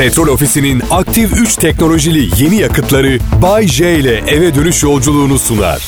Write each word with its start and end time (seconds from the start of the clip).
Petrol 0.00 0.28
Ofisi'nin 0.28 0.82
aktif 0.90 1.32
3 1.32 1.56
teknolojili 1.56 2.42
yeni 2.42 2.56
yakıtları 2.56 3.18
Bay 3.42 3.66
J 3.66 3.94
ile 3.94 4.16
eve 4.16 4.54
dönüş 4.54 4.82
yolculuğunu 4.82 5.38
sunar. 5.38 5.82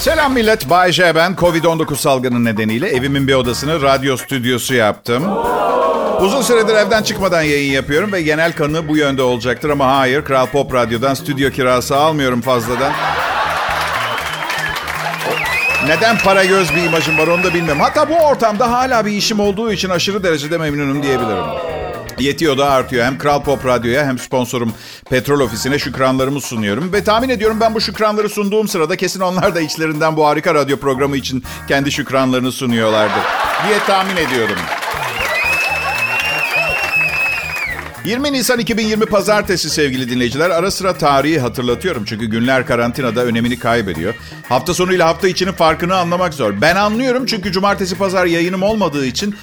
Selam 0.00 0.32
millet, 0.32 0.70
Bay 0.70 0.92
J 0.92 1.14
ben. 1.14 1.32
Covid-19 1.32 1.96
salgını 1.96 2.44
nedeniyle 2.44 2.88
evimin 2.88 3.28
bir 3.28 3.34
odasını 3.34 3.82
radyo 3.82 4.16
stüdyosu 4.16 4.74
yaptım. 4.74 5.24
Uzun 6.20 6.42
süredir 6.42 6.74
evden 6.74 7.02
çıkmadan 7.02 7.42
yayın 7.42 7.72
yapıyorum 7.72 8.12
ve 8.12 8.22
genel 8.22 8.52
kanı 8.52 8.88
bu 8.88 8.96
yönde 8.96 9.22
olacaktır 9.22 9.70
ama 9.70 9.96
hayır, 9.96 10.24
Kral 10.24 10.46
Pop 10.46 10.74
Radyo'dan 10.74 11.14
stüdyo 11.14 11.50
kirası 11.50 11.96
almıyorum 11.96 12.40
fazladan. 12.40 12.92
Neden 15.86 16.18
para 16.18 16.44
göz 16.44 16.74
bir 16.74 16.82
imajım 16.82 17.18
var 17.18 17.26
onu 17.26 17.44
da 17.44 17.54
bilmem. 17.54 17.80
Hatta 17.80 18.08
bu 18.08 18.14
ortamda 18.14 18.72
hala 18.72 19.06
bir 19.06 19.12
işim 19.12 19.40
olduğu 19.40 19.72
için 19.72 19.88
aşırı 19.88 20.22
derecede 20.22 20.58
memnunum 20.58 21.02
diyebilirim. 21.02 21.69
Yetiyor 22.18 22.58
da 22.58 22.70
artıyor. 22.70 23.04
Hem 23.04 23.18
Kral 23.18 23.42
Pop 23.42 23.66
Radyo'ya 23.66 24.06
hem 24.06 24.18
sponsorum 24.18 24.72
Petrol 25.10 25.40
Ofisi'ne 25.40 25.78
şükranlarımı 25.78 26.40
sunuyorum. 26.40 26.92
Ve 26.92 27.04
tahmin 27.04 27.28
ediyorum 27.28 27.58
ben 27.60 27.74
bu 27.74 27.80
şükranları 27.80 28.28
sunduğum 28.28 28.68
sırada 28.68 28.96
kesin 28.96 29.20
onlar 29.20 29.54
da 29.54 29.60
içlerinden 29.60 30.16
bu 30.16 30.26
harika 30.26 30.54
radyo 30.54 30.76
programı 30.76 31.16
için 31.16 31.44
kendi 31.68 31.92
şükranlarını 31.92 32.52
sunuyorlardır. 32.52 33.22
Diye 33.66 33.78
tahmin 33.86 34.16
ediyorum. 34.16 34.56
20 38.04 38.32
Nisan 38.32 38.58
2020 38.58 39.06
Pazartesi 39.06 39.70
sevgili 39.70 40.10
dinleyiciler. 40.10 40.50
Ara 40.50 40.70
sıra 40.70 40.98
tarihi 40.98 41.40
hatırlatıyorum 41.40 42.04
çünkü 42.04 42.26
günler 42.26 42.66
karantinada 42.66 43.24
önemini 43.24 43.58
kaybediyor. 43.58 44.14
Hafta 44.48 44.74
sonu 44.74 44.92
ile 44.94 45.02
hafta 45.02 45.28
içinin 45.28 45.52
farkını 45.52 45.96
anlamak 45.96 46.34
zor. 46.34 46.60
Ben 46.60 46.76
anlıyorum 46.76 47.26
çünkü 47.26 47.52
cumartesi 47.52 47.98
pazar 47.98 48.26
yayınım 48.26 48.62
olmadığı 48.62 49.06
için 49.06 49.34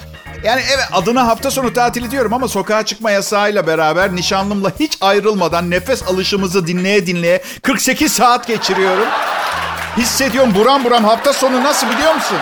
yani 0.44 0.62
evet 0.76 0.86
adına 0.92 1.28
hafta 1.28 1.52
sonu 1.52 1.74
tatili 1.74 2.12
diyorum 2.12 2.34
ama 2.34 2.48
sokağa 2.48 2.86
çıkma 2.86 3.12
yasağıyla 3.12 3.68
beraber 3.68 4.16
nişanlımla 4.16 4.72
hiç 4.80 4.98
ayrılmadan 5.02 5.72
nefes 5.72 6.04
alışımızı 6.04 6.68
dinleye 6.68 7.08
dinleye 7.08 7.42
48 7.62 8.12
saat 8.14 8.48
geçiriyorum. 8.48 9.08
Hissediyorum 9.98 10.56
buram 10.56 10.84
buram 10.84 11.04
hafta 11.04 11.34
sonu 11.34 11.64
nasıl 11.64 11.90
biliyor 11.90 12.16
musun? 12.16 12.38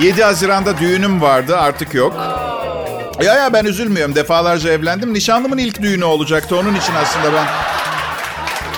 7 0.00 0.24
Haziran'da 0.24 0.78
düğünüm 0.78 1.22
vardı 1.22 1.58
artık 1.58 1.94
yok. 1.94 2.14
Ya 3.22 3.34
ya 3.34 3.52
ben 3.52 3.64
üzülmüyorum. 3.64 4.14
Defalarca 4.14 4.70
evlendim. 4.70 5.14
Nişanlımın 5.14 5.58
ilk 5.58 5.82
düğünü 5.82 6.04
olacaktı. 6.04 6.56
Onun 6.56 6.74
için 6.74 6.92
aslında 7.02 7.32
ben... 7.32 7.46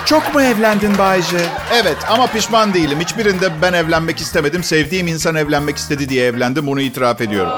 Çok 0.07 0.35
mu 0.35 0.43
evlendin 0.43 0.99
Bayce? 0.99 1.37
Evet 1.73 1.97
ama 2.09 2.27
pişman 2.27 2.75
değilim. 2.75 3.01
Hiçbirinde 3.01 3.63
ben 3.63 3.73
evlenmek 3.73 4.21
istemedim. 4.21 4.63
Sevdiğim 4.63 5.07
insan 5.07 5.35
evlenmek 5.35 5.77
istedi 5.77 6.09
diye 6.09 6.27
evlendim. 6.27 6.67
Bunu 6.67 6.81
itiraf 6.81 7.21
ediyorum. 7.21 7.53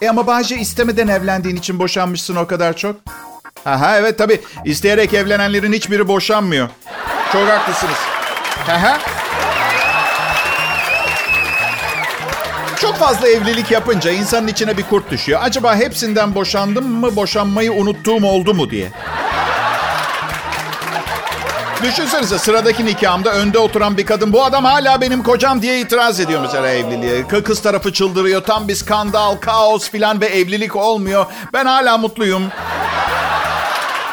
E 0.00 0.08
ama 0.08 0.26
Bayce 0.26 0.56
istemeden 0.56 1.08
evlendiğin 1.08 1.56
için 1.56 1.78
boşanmışsın 1.78 2.36
o 2.36 2.46
kadar 2.46 2.76
çok. 2.76 2.96
Aha 3.66 3.98
evet 3.98 4.18
tabii. 4.18 4.40
İsteyerek 4.64 5.14
evlenenlerin 5.14 5.72
hiçbiri 5.72 6.08
boşanmıyor. 6.08 6.68
Çok 7.32 7.48
haklısınız. 7.48 7.98
Aha. 8.70 8.98
Çok 12.80 12.96
fazla 12.96 13.28
evlilik 13.28 13.70
yapınca 13.70 14.10
insanın 14.10 14.48
içine 14.48 14.78
bir 14.78 14.82
kurt 14.82 15.10
düşüyor. 15.10 15.40
Acaba 15.42 15.76
hepsinden 15.76 16.34
boşandım 16.34 16.84
mı, 16.84 17.16
boşanmayı 17.16 17.72
unuttuğum 17.72 18.26
oldu 18.26 18.54
mu 18.54 18.70
diye. 18.70 18.88
Düşünsenize 21.82 22.38
sıradaki 22.38 22.86
nikahımda 22.86 23.32
önde 23.32 23.58
oturan 23.58 23.96
bir 23.96 24.06
kadın 24.06 24.32
bu 24.32 24.44
adam 24.44 24.64
hala 24.64 25.00
benim 25.00 25.22
kocam 25.22 25.62
diye 25.62 25.80
itiraz 25.80 26.20
ediyor 26.20 26.40
mesela 26.40 26.68
evliliğe. 26.68 27.28
Kız 27.28 27.62
tarafı 27.62 27.92
çıldırıyor 27.92 28.42
tam 28.42 28.68
bir 28.68 28.74
skandal, 28.74 29.36
kaos 29.36 29.90
filan 29.90 30.20
ve 30.20 30.26
evlilik 30.26 30.76
olmuyor. 30.76 31.26
Ben 31.52 31.66
hala 31.66 31.98
mutluyum. 31.98 32.42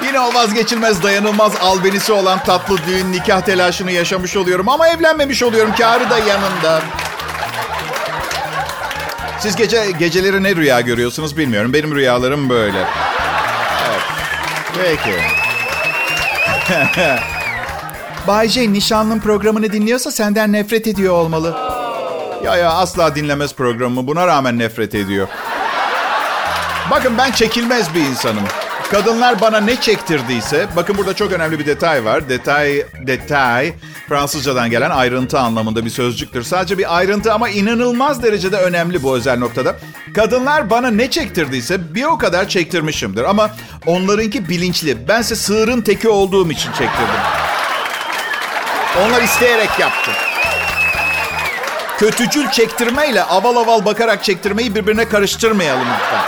Yine 0.03 0.19
o 0.19 0.33
vazgeçilmez 0.33 1.03
dayanılmaz 1.03 1.53
albenisi 1.61 2.13
olan 2.13 2.43
tatlı 2.43 2.77
düğün 2.87 3.11
nikah 3.11 3.41
telaşını 3.41 3.91
yaşamış 3.91 4.37
oluyorum. 4.37 4.69
Ama 4.69 4.87
evlenmemiş 4.87 5.43
oluyorum. 5.43 5.73
Karı 5.77 6.09
da 6.09 6.17
yanında. 6.17 6.81
Siz 9.39 9.55
gece 9.55 9.91
geceleri 9.99 10.43
ne 10.43 10.55
rüya 10.55 10.81
görüyorsunuz 10.81 11.37
bilmiyorum. 11.37 11.73
Benim 11.73 11.95
rüyalarım 11.95 12.49
böyle. 12.49 12.87
Evet. 13.89 14.01
Peki. 14.75 15.15
Bay 18.29 18.47
J 18.49 18.73
nişanlım 18.73 19.19
programını 19.19 19.73
dinliyorsa 19.73 20.11
senden 20.11 20.51
nefret 20.53 20.87
ediyor 20.87 21.13
olmalı. 21.13 21.57
Ya 22.45 22.55
ya 22.55 22.71
asla 22.71 23.15
dinlemez 23.15 23.53
programımı. 23.53 24.07
Buna 24.07 24.27
rağmen 24.27 24.57
nefret 24.57 24.95
ediyor. 24.95 25.27
Bakın 26.91 27.17
ben 27.17 27.31
çekilmez 27.31 27.95
bir 27.95 28.01
insanım. 28.01 28.43
Kadınlar 28.91 29.41
bana 29.41 29.59
ne 29.59 29.75
çektirdiyse, 29.75 30.67
bakın 30.75 30.97
burada 30.97 31.13
çok 31.13 31.31
önemli 31.31 31.59
bir 31.59 31.65
detay 31.65 32.05
var. 32.05 32.29
Detay, 32.29 32.85
detay 33.07 33.73
Fransızcadan 34.09 34.69
gelen 34.69 34.89
ayrıntı 34.89 35.39
anlamında 35.39 35.85
bir 35.85 35.89
sözcüktür. 35.89 36.43
Sadece 36.43 36.77
bir 36.77 36.97
ayrıntı 36.97 37.33
ama 37.33 37.49
inanılmaz 37.49 38.23
derecede 38.23 38.57
önemli 38.57 39.03
bu 39.03 39.15
özel 39.15 39.39
noktada. 39.39 39.75
Kadınlar 40.15 40.69
bana 40.69 40.91
ne 40.91 41.09
çektirdiyse 41.09 41.95
bir 41.95 42.03
o 42.03 42.17
kadar 42.17 42.47
çektirmişimdir. 42.47 43.23
Ama 43.23 43.51
onlarınki 43.85 44.49
bilinçli. 44.49 45.07
Bense 45.07 45.35
sığırın 45.35 45.81
teki 45.81 46.09
olduğum 46.09 46.51
için 46.51 46.71
çektirdim. 46.71 47.38
Onlar 48.97 49.21
isteyerek 49.21 49.79
yaptı. 49.79 50.11
Kötücül 51.97 52.49
çektirmeyle 52.49 53.23
aval 53.23 53.55
aval 53.55 53.85
bakarak 53.85 54.23
çektirmeyi 54.23 54.75
birbirine 54.75 55.09
karıştırmayalım 55.09 55.87
lütfen. 55.93 56.21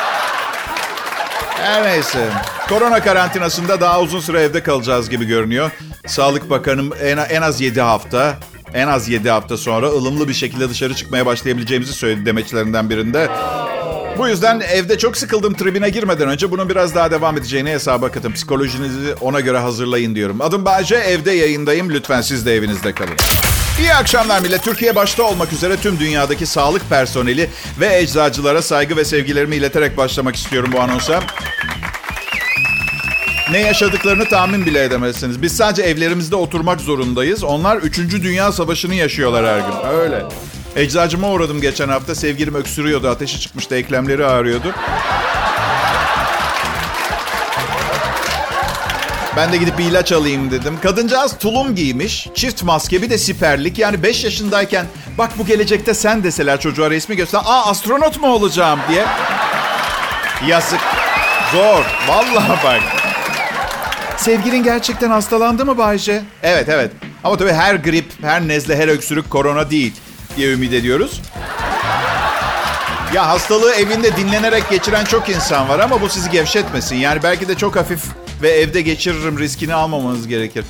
Her 1.64 1.84
neyse. 1.84 2.28
Korona 2.70 3.04
karantinasında 3.04 3.82
daha 3.82 4.02
uzun 4.02 4.20
süre 4.20 4.42
evde 4.42 4.64
kalacağız 4.64 5.10
gibi 5.10 5.26
görünüyor. 5.26 5.72
Sağlık 6.08 6.50
Bakanım 6.50 6.94
en, 7.02 7.18
en 7.18 7.42
az 7.42 7.62
7 7.62 7.82
hafta, 7.82 8.38
en 8.74 8.88
az 8.88 9.10
7 9.10 9.30
hafta 9.30 9.58
sonra 9.58 9.88
ılımlı 9.88 10.28
bir 10.28 10.34
şekilde 10.34 10.70
dışarı 10.70 10.96
çıkmaya 10.96 11.26
başlayabileceğimizi 11.26 11.94
söyledi 11.94 12.26
demeçlerinden 12.26 12.90
birinde. 12.90 13.30
Bu 14.22 14.28
yüzden 14.28 14.60
evde 14.60 14.98
çok 14.98 15.18
sıkıldım 15.18 15.54
tribine 15.54 15.90
girmeden 15.90 16.30
önce 16.30 16.52
bunun 16.52 16.70
biraz 16.70 16.96
daha 16.96 17.12
devam 17.12 17.38
edeceğini 17.38 17.70
hesaba 17.70 18.12
katın. 18.12 18.32
Psikolojinizi 18.32 19.14
ona 19.22 19.40
göre 19.40 19.58
hazırlayın 19.58 20.16
diyorum. 20.16 20.42
Adım 20.42 20.66
Bayce, 20.66 20.96
evde 20.96 21.32
yayındayım. 21.32 21.90
Lütfen 21.90 22.22
siz 22.22 22.46
de 22.46 22.56
evinizde 22.56 22.94
kalın. 22.94 23.14
İyi 23.80 23.94
akşamlar 23.94 24.42
millet. 24.42 24.64
Türkiye 24.64 24.96
başta 24.96 25.24
olmak 25.24 25.54
üzere 25.54 25.78
tüm 25.78 26.00
dünyadaki 26.00 26.46
sağlık 26.46 26.90
personeli 26.90 27.50
ve 27.80 27.98
eczacılara 27.98 28.62
saygı 28.62 28.98
ve 28.98 29.06
sevgilerimi 29.06 29.56
ileterek 29.56 29.98
başlamak 29.98 30.36
istiyorum 30.36 30.70
bu 30.74 30.80
anonsa. 30.80 31.24
Ne 33.52 33.60
yaşadıklarını 33.60 34.26
tahmin 34.30 34.66
bile 34.66 34.84
edemezsiniz. 34.84 35.42
Biz 35.42 35.58
sadece 35.58 35.82
evlerimizde 35.82 36.36
oturmak 36.36 36.82
zorundayız. 36.82 37.44
Onlar 37.44 37.78
3. 37.78 37.98
Dünya 37.98 38.52
Savaşı'nı 38.52 38.96
yaşıyorlar 38.96 39.46
her 39.46 39.60
gün. 39.60 40.00
Öyle. 40.00 40.26
Eczacıma 40.76 41.30
uğradım 41.32 41.62
geçen 41.62 41.90
hafta. 41.90 42.16
Sevgilim 42.16 42.56
öksürüyordu. 42.56 43.10
Ateşi 43.10 43.40
çıkmıştı. 43.40 43.76
Eklemleri 43.76 44.26
ağrıyordu. 44.26 44.76
Ben 49.36 49.52
de 49.52 49.58
gidip 49.58 49.78
bir 49.78 49.84
ilaç 49.86 50.12
alayım 50.12 50.52
dedim. 50.52 50.80
Kadıncağız 50.84 51.38
tulum 51.38 51.76
giymiş. 51.76 52.28
Çift 52.36 52.64
maske 52.64 53.02
bir 53.02 53.10
de 53.10 53.18
siperlik. 53.18 53.80
Yani 53.80 54.04
5 54.04 54.24
yaşındayken 54.24 54.86
bak 55.18 55.32
bu 55.38 55.46
gelecekte 55.46 55.94
sen 55.94 56.24
deseler 56.24 56.60
çocuğa 56.60 56.90
resmi 56.90 57.16
göster. 57.16 57.42
Aa 57.46 57.66
astronot 57.66 58.22
mu 58.22 58.28
olacağım 58.34 58.80
diye. 58.90 59.06
Yazık. 60.48 60.80
Zor. 61.52 61.86
Vallahi 62.08 62.64
bak. 62.64 62.82
Sevgilin 64.18 64.64
gerçekten 64.64 65.10
hastalandı 65.10 65.66
mı 65.66 65.78
Bayce? 65.78 66.22
Evet 66.44 66.70
evet. 66.70 66.92
Ama 67.24 67.38
tabii 67.38 67.54
her 67.54 67.76
grip, 67.76 68.06
her 68.22 68.48
nezle, 68.48 68.78
her 68.78 68.88
öksürük 68.88 69.30
korona 69.30 69.72
değil 69.72 69.94
diye 70.38 70.54
ümit 70.54 70.74
ediyoruz. 70.74 71.22
Ya 73.14 73.28
hastalığı 73.28 73.74
evinde 73.74 74.18
dinlenerek 74.18 74.70
geçiren 74.70 75.06
çok 75.06 75.30
insan 75.30 75.70
var 75.70 75.80
ama 75.80 76.02
bu 76.02 76.10
sizi 76.10 76.30
gevşetmesin. 76.30 76.96
Yani 76.96 77.24
belki 77.24 77.48
de 77.48 77.56
çok 77.56 77.76
hafif 77.76 78.04
ve 78.42 78.50
evde 78.50 78.82
geçiririm 78.82 79.40
riskini 79.40 79.74
almamanız 79.74 80.28
gerekir. 80.28 80.66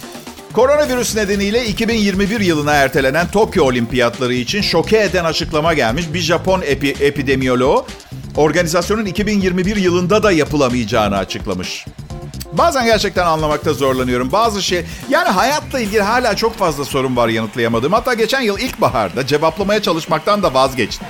Koronavirüs 0.53 1.15
nedeniyle 1.15 1.65
2021 1.65 2.39
yılına 2.39 2.73
ertelenen 2.73 3.27
Tokyo 3.27 3.65
Olimpiyatları 3.65 4.33
için 4.33 4.61
şoke 4.61 4.97
eden 4.97 5.25
açıklama 5.25 5.73
gelmiş. 5.73 6.05
Bir 6.13 6.19
Japon 6.19 6.61
epi, 6.61 6.95
epidemiyoloğu 6.99 7.85
organizasyonun 8.37 9.05
2021 9.05 9.75
yılında 9.75 10.23
da 10.23 10.31
yapılamayacağını 10.31 11.17
açıklamış. 11.17 11.85
Bazen 12.51 12.85
gerçekten 12.85 13.25
anlamakta 13.25 13.73
zorlanıyorum. 13.73 14.31
Bazı 14.31 14.61
şey 14.61 14.85
yani 15.09 15.29
hayatla 15.29 15.79
ilgili 15.79 16.01
hala 16.01 16.35
çok 16.35 16.57
fazla 16.57 16.85
sorun 16.85 17.15
var 17.15 17.27
yanıtlayamadığım. 17.27 17.93
Hatta 17.93 18.13
geçen 18.13 18.41
yıl 18.41 18.59
ilkbaharda 18.59 19.27
cevaplamaya 19.27 19.81
çalışmaktan 19.81 20.43
da 20.43 20.53
vazgeçtim. 20.53 21.07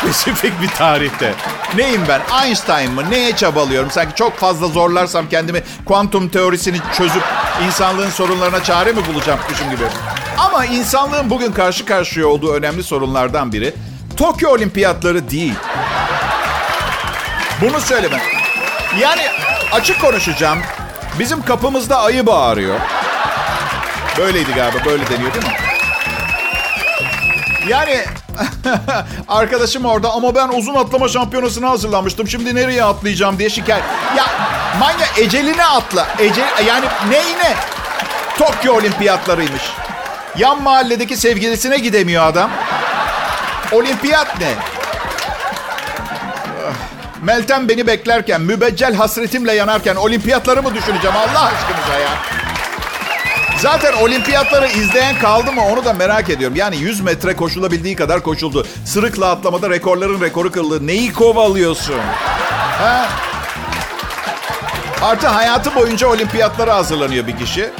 Spesifik 0.00 0.60
bir 0.62 0.68
tarihte. 0.68 1.34
Neyim 1.76 2.02
ben? 2.08 2.44
Einstein 2.44 2.92
mı? 2.92 3.10
Neye 3.10 3.36
çabalıyorum? 3.36 3.90
Sanki 3.90 4.14
çok 4.14 4.36
fazla 4.36 4.66
zorlarsam 4.66 5.28
kendimi 5.28 5.62
kuantum 5.84 6.28
teorisini 6.28 6.76
çözüp 6.96 7.22
insanlığın 7.66 8.10
sorunlarına 8.10 8.62
çare 8.62 8.92
mi 8.92 9.06
bulacakmışım 9.06 9.70
gibi. 9.70 9.84
Ama 10.38 10.64
insanlığın 10.64 11.30
bugün 11.30 11.52
karşı 11.52 11.84
karşıya 11.84 12.26
olduğu 12.26 12.52
önemli 12.52 12.82
sorunlardan 12.82 13.52
biri 13.52 13.74
Tokyo 14.16 14.50
Olimpiyatları 14.50 15.30
değil. 15.30 15.54
Bunu 17.60 17.80
söyleme. 17.80 18.22
Yani 19.00 19.22
açık 19.74 20.00
konuşacağım. 20.00 20.58
Bizim 21.18 21.42
kapımızda 21.42 22.00
ayı 22.02 22.26
bağırıyor. 22.26 22.80
Böyleydi 24.18 24.54
galiba. 24.54 24.84
Böyle 24.84 25.10
deniyor 25.10 25.34
değil 25.34 25.44
mi? 25.44 25.52
Yani 27.68 28.04
arkadaşım 29.28 29.84
orada 29.84 30.12
ama 30.12 30.34
ben 30.34 30.48
uzun 30.48 30.74
atlama 30.74 31.08
şampiyonasına 31.08 31.70
hazırlanmıştım. 31.70 32.28
Şimdi 32.28 32.54
nereye 32.54 32.84
atlayacağım 32.84 33.38
diye 33.38 33.50
şikayet. 33.50 33.84
Ya 34.16 34.24
manya 34.80 35.06
eceline 35.18 35.64
atla. 35.64 36.06
Ece, 36.18 36.44
yani 36.66 36.86
neyine? 37.10 37.54
Tokyo 38.38 38.74
olimpiyatlarıymış. 38.74 39.62
Yan 40.38 40.62
mahalledeki 40.62 41.16
sevgilisine 41.16 41.78
gidemiyor 41.78 42.26
adam. 42.26 42.50
Olimpiyat 43.72 44.40
ne? 44.40 44.73
Meltem 47.24 47.68
beni 47.68 47.86
beklerken, 47.86 48.40
mübeccel 48.40 48.94
hasretimle 48.94 49.52
yanarken 49.52 49.96
olimpiyatları 49.96 50.62
mı 50.62 50.74
düşüneceğim 50.74 51.16
Allah 51.16 51.44
aşkınıza 51.44 51.98
ya? 51.98 52.08
Zaten 53.58 53.92
olimpiyatları 53.92 54.66
izleyen 54.66 55.18
kaldı 55.18 55.52
mı 55.52 55.62
onu 55.72 55.84
da 55.84 55.92
merak 55.92 56.30
ediyorum. 56.30 56.56
Yani 56.56 56.76
100 56.76 57.00
metre 57.00 57.36
koşulabildiği 57.36 57.96
kadar 57.96 58.22
koşuldu. 58.22 58.66
Sırıkla 58.84 59.30
atlamada 59.30 59.70
rekorların 59.70 60.20
rekoru 60.20 60.52
kırıldı. 60.52 60.86
Neyi 60.86 61.12
kovalıyorsun? 61.12 61.98
Ha? 62.78 63.08
Artı 65.02 65.28
hayatı 65.28 65.74
boyunca 65.74 66.08
olimpiyatlara 66.08 66.74
hazırlanıyor 66.74 67.26
bir 67.26 67.36
kişi. 67.36 67.70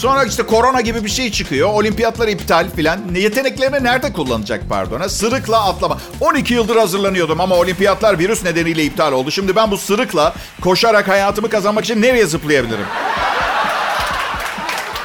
Sonra 0.00 0.24
işte 0.24 0.42
korona 0.42 0.80
gibi 0.80 1.04
bir 1.04 1.10
şey 1.10 1.32
çıkıyor. 1.32 1.68
Olimpiyatlar 1.68 2.28
iptal 2.28 2.70
filan. 2.76 3.00
Yeteneklerini 3.14 3.84
nerede 3.84 4.12
kullanacak 4.12 4.62
pardon? 4.68 5.08
Sırıkla 5.08 5.64
atlama. 5.64 5.98
12 6.20 6.54
yıldır 6.54 6.76
hazırlanıyordum 6.76 7.40
ama 7.40 7.54
olimpiyatlar 7.54 8.18
virüs 8.18 8.44
nedeniyle 8.44 8.84
iptal 8.84 9.12
oldu. 9.12 9.30
Şimdi 9.30 9.56
ben 9.56 9.70
bu 9.70 9.78
sırıkla 9.78 10.34
koşarak 10.60 11.08
hayatımı 11.08 11.48
kazanmak 11.48 11.84
için 11.84 12.02
nereye 12.02 12.26
zıplayabilirim? 12.26 12.86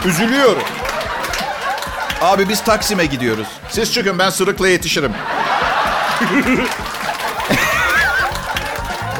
Üzülüyorum. 0.06 0.64
Abi 2.22 2.50
biz 2.50 2.64
Taksim'e 2.64 3.06
gidiyoruz. 3.06 3.48
Siz 3.70 3.94
çıkın 3.94 4.20
ben 4.20 4.30
sırıkla 4.30 4.68
yetişirim. 4.68 5.12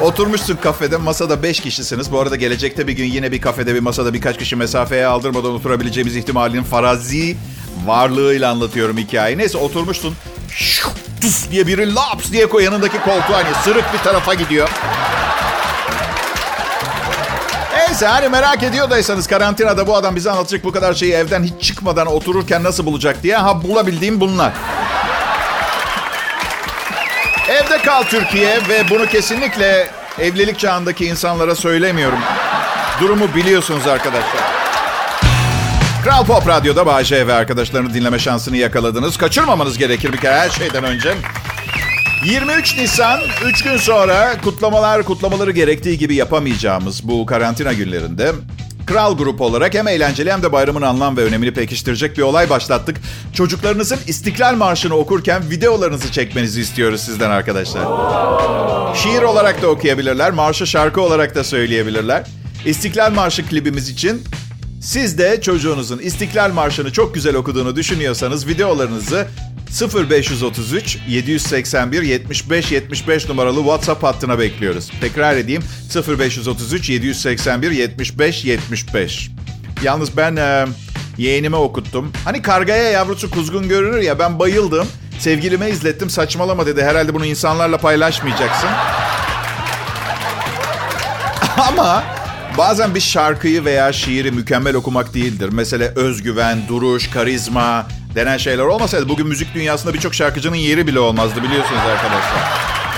Oturmuşsun 0.00 0.56
kafede 0.56 0.96
masada 0.96 1.42
5 1.42 1.60
kişisiniz. 1.60 2.12
Bu 2.12 2.20
arada 2.20 2.36
gelecekte 2.36 2.86
bir 2.86 2.92
gün 2.92 3.04
yine 3.04 3.32
bir 3.32 3.40
kafede 3.40 3.74
bir 3.74 3.80
masada 3.80 4.14
birkaç 4.14 4.38
kişi 4.38 4.56
mesafeye 4.56 5.06
aldırmadan 5.06 5.54
oturabileceğimiz 5.54 6.16
ihtimalinin 6.16 6.62
farazi 6.62 7.36
varlığıyla 7.86 8.50
anlatıyorum 8.50 8.98
hikayeyi. 8.98 9.38
Neyse 9.38 9.58
oturmuşsun. 9.58 10.14
Şuf, 10.50 10.92
tuf 11.20 11.50
diye 11.50 11.66
biri 11.66 11.94
laps 11.94 12.32
diye 12.32 12.48
koy 12.48 12.64
yanındaki 12.64 12.98
koltuğa 12.98 13.36
hani 13.36 13.54
sırık 13.64 13.84
bir 13.92 13.98
tarafa 13.98 14.34
gidiyor. 14.34 14.68
Neyse 17.76 18.06
hani 18.06 18.28
merak 18.28 18.62
ediyordaysanız 18.62 19.26
karantinada 19.26 19.86
bu 19.86 19.96
adam 19.96 20.16
bize 20.16 20.30
anlatacak 20.30 20.64
bu 20.64 20.72
kadar 20.72 20.94
şeyi 20.94 21.12
evden 21.12 21.42
hiç 21.42 21.62
çıkmadan 21.66 22.06
otururken 22.06 22.62
nasıl 22.62 22.86
bulacak 22.86 23.22
diye. 23.22 23.36
Ha 23.36 23.62
bulabildiğim 23.62 24.20
bunlar. 24.20 24.52
Evde 27.66 27.82
kal 27.82 28.02
Türkiye 28.02 28.56
ve 28.68 28.84
bunu 28.90 29.06
kesinlikle 29.06 29.90
evlilik 30.18 30.58
çağındaki 30.58 31.06
insanlara 31.06 31.54
söylemiyorum. 31.54 32.18
Durumu 33.00 33.34
biliyorsunuz 33.34 33.86
arkadaşlar. 33.86 34.40
Kral 36.04 36.24
Pop 36.24 36.48
Radyo'da 36.48 36.86
Bahçe 36.86 37.26
ve 37.26 37.34
arkadaşlarını 37.34 37.94
dinleme 37.94 38.18
şansını 38.18 38.56
yakaladınız. 38.56 39.16
Kaçırmamanız 39.16 39.78
gerekir 39.78 40.12
bir 40.12 40.18
kere 40.18 40.34
her 40.34 40.50
şeyden 40.50 40.84
önce. 40.84 41.14
23 42.24 42.78
Nisan 42.78 43.20
3 43.44 43.62
gün 43.62 43.76
sonra 43.76 44.40
kutlamalar 44.44 45.02
kutlamaları 45.02 45.50
gerektiği 45.50 45.98
gibi 45.98 46.14
yapamayacağımız 46.14 47.08
bu 47.08 47.26
karantina 47.26 47.72
günlerinde 47.72 48.32
Kral 48.86 49.16
Grup 49.16 49.40
olarak 49.40 49.74
hem 49.74 49.88
eğlenceli 49.88 50.32
hem 50.32 50.42
de 50.42 50.52
bayramın 50.52 50.82
anlam 50.82 51.16
ve 51.16 51.24
önemini 51.24 51.54
pekiştirecek 51.54 52.16
bir 52.16 52.22
olay 52.22 52.50
başlattık. 52.50 52.96
Çocuklarınızın 53.32 53.98
İstiklal 54.06 54.54
Marşı'nı 54.54 54.94
okurken 54.94 55.50
videolarınızı 55.50 56.12
çekmenizi 56.12 56.60
istiyoruz 56.60 57.00
sizden 57.00 57.30
arkadaşlar. 57.30 57.82
Şiir 58.94 59.22
olarak 59.22 59.62
da 59.62 59.68
okuyabilirler, 59.68 60.30
marşı 60.30 60.66
şarkı 60.66 61.00
olarak 61.00 61.34
da 61.34 61.44
söyleyebilirler. 61.44 62.24
İstiklal 62.64 63.12
Marşı 63.12 63.46
klibimiz 63.46 63.88
için 63.88 64.22
siz 64.82 65.18
de 65.18 65.40
çocuğunuzun 65.40 65.98
İstiklal 65.98 66.52
Marşı'nı 66.52 66.92
çok 66.92 67.14
güzel 67.14 67.34
okuduğunu 67.34 67.76
düşünüyorsanız 67.76 68.46
videolarınızı 68.46 69.26
0533 70.10 70.98
781 71.08 72.02
75 72.02 72.72
75 72.72 73.28
numaralı 73.28 73.58
WhatsApp 73.58 74.02
hattına 74.02 74.38
bekliyoruz. 74.38 74.90
Tekrar 75.00 75.36
edeyim 75.36 75.62
0533 76.18 76.90
781 76.90 77.70
75 77.70 78.44
75. 78.44 79.30
Yalnız 79.82 80.16
ben 80.16 80.36
e, 80.36 80.66
yeğenime 81.18 81.56
okuttum. 81.56 82.12
Hani 82.24 82.42
kargaya 82.42 82.90
yavrusu 82.90 83.30
kuzgun 83.30 83.68
görünür 83.68 84.00
ya 84.00 84.18
ben 84.18 84.38
bayıldım. 84.38 84.88
Sevgilime 85.18 85.70
izlettim 85.70 86.10
saçmalama 86.10 86.66
dedi. 86.66 86.82
Herhalde 86.82 87.14
bunu 87.14 87.26
insanlarla 87.26 87.78
paylaşmayacaksın. 87.78 88.68
Ama 91.68 92.15
bazen 92.58 92.94
bir 92.94 93.00
şarkıyı 93.00 93.64
veya 93.64 93.92
şiiri 93.92 94.30
mükemmel 94.30 94.74
okumak 94.74 95.14
değildir. 95.14 95.48
Mesela 95.52 95.92
özgüven, 95.96 96.58
duruş, 96.68 97.10
karizma, 97.10 97.86
denen 98.14 98.36
şeyler 98.36 98.62
olmasaydı 98.62 99.08
bugün 99.08 99.26
müzik 99.26 99.54
dünyasında 99.54 99.94
birçok 99.94 100.14
şarkıcının 100.14 100.56
yeri 100.56 100.86
bile 100.86 101.00
olmazdı 101.00 101.42
biliyorsunuz 101.42 101.80
arkadaşlar. 101.80 102.40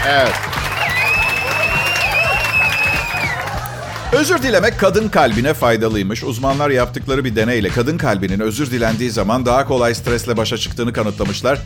Evet. 0.08 0.34
Özür 4.12 4.42
dilemek 4.42 4.78
kadın 4.78 5.08
kalbine 5.08 5.54
faydalıymış. 5.54 6.24
Uzmanlar 6.24 6.70
yaptıkları 6.70 7.24
bir 7.24 7.36
deneyle 7.36 7.68
kadın 7.68 7.98
kalbinin 7.98 8.40
özür 8.40 8.70
dilendiği 8.70 9.10
zaman 9.10 9.46
daha 9.46 9.66
kolay 9.66 9.94
stresle 9.94 10.36
başa 10.36 10.58
çıktığını 10.58 10.92
kanıtlamışlar. 10.92 11.58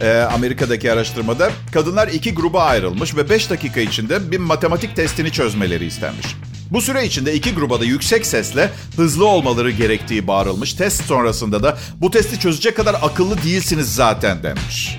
Ee, 0.00 0.10
Amerika'daki 0.34 0.92
araştırmada 0.92 1.50
kadınlar 1.72 2.08
iki 2.08 2.34
gruba 2.34 2.62
ayrılmış 2.62 3.16
ve 3.16 3.30
5 3.30 3.50
dakika 3.50 3.80
içinde 3.80 4.30
bir 4.30 4.38
matematik 4.38 4.96
testini 4.96 5.32
çözmeleri 5.32 5.84
istenmiş. 5.84 6.26
Bu 6.70 6.80
süre 6.80 7.06
içinde 7.06 7.34
iki 7.34 7.54
gruba 7.54 7.80
da 7.80 7.84
yüksek 7.84 8.26
sesle 8.26 8.70
hızlı 8.96 9.26
olmaları 9.26 9.70
gerektiği 9.70 10.26
bağırılmış. 10.26 10.74
Test 10.74 11.04
sonrasında 11.04 11.62
da 11.62 11.78
bu 12.00 12.10
testi 12.10 12.40
çözecek 12.40 12.76
kadar 12.76 12.96
akıllı 13.02 13.42
değilsiniz 13.42 13.94
zaten 13.94 14.42
denmiş. 14.42 14.98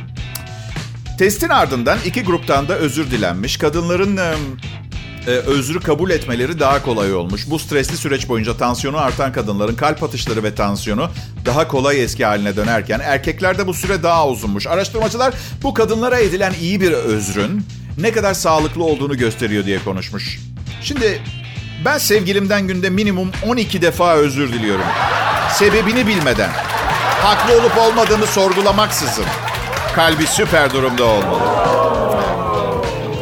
Testin 1.18 1.50
ardından 1.50 1.98
iki 2.06 2.24
gruptan 2.24 2.68
da 2.68 2.76
özür 2.76 3.12
dilenmiş. 3.12 3.58
Kadınların 3.58 4.18
e, 5.28 5.30
özrü 5.30 5.80
kabul 5.80 6.10
etmeleri 6.10 6.60
daha 6.60 6.84
kolay 6.84 7.14
olmuş. 7.14 7.50
Bu 7.50 7.60
stresli 7.60 7.98
süreç 7.98 8.30
boyunca 8.30 8.58
tansiyonu 8.58 8.98
artan 8.98 9.34
kadınların 9.34 9.76
kalp 9.76 10.04
atışları 10.04 10.44
ve 10.44 10.56
tansiyonu 10.56 11.10
daha 11.46 11.68
kolay 11.68 12.04
eski 12.04 12.26
haline 12.26 12.56
dönerken 12.56 13.00
erkeklerde 13.00 13.68
bu 13.68 13.74
süre 13.74 14.04
daha 14.04 14.28
uzunmuş. 14.28 14.68
Araştırmacılar 14.68 15.34
bu 15.64 15.74
kadınlara 15.74 16.20
edilen 16.20 16.54
iyi 16.62 16.82
bir 16.82 16.92
özrün 16.92 17.66
ne 17.98 18.12
kadar 18.12 18.34
sağlıklı 18.34 18.84
olduğunu 18.84 19.18
gösteriyor 19.18 19.66
diye 19.66 19.80
konuşmuş. 19.84 20.40
Şimdi 20.82 21.22
ben 21.86 21.98
sevgilimden 21.98 22.68
günde 22.68 22.90
minimum 22.90 23.32
12 23.46 23.82
defa 23.82 24.14
özür 24.14 24.54
diliyorum. 24.54 24.86
Sebebini 25.54 26.08
bilmeden. 26.08 26.50
Haklı 27.22 27.62
olup 27.62 27.78
olmadığını 27.78 28.28
sorgulamaksızın. 28.28 29.26
Kalbi 29.96 30.28
süper 30.28 30.74
durumda 30.74 31.04
olmalı. 31.04 31.42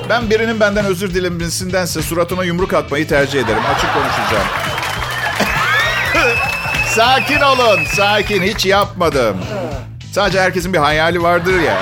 Ben 0.10 0.30
birinin 0.30 0.60
benden 0.60 0.86
özür 0.86 1.14
dilemesindense 1.14 2.02
suratına 2.02 2.44
yumruk 2.44 2.74
atmayı 2.74 3.08
tercih 3.08 3.40
ederim. 3.40 3.62
Açık 3.76 3.90
konuşacağım. 3.94 4.48
sakin 6.96 7.42
olun, 7.42 7.80
sakin. 7.96 8.44
Hiç 8.44 8.66
yapmadım. 8.66 9.38
Sadece 10.12 10.42
herkesin 10.42 10.74
bir 10.74 10.78
hayali 10.78 11.24
vardır 11.24 11.60
ya. 11.60 11.78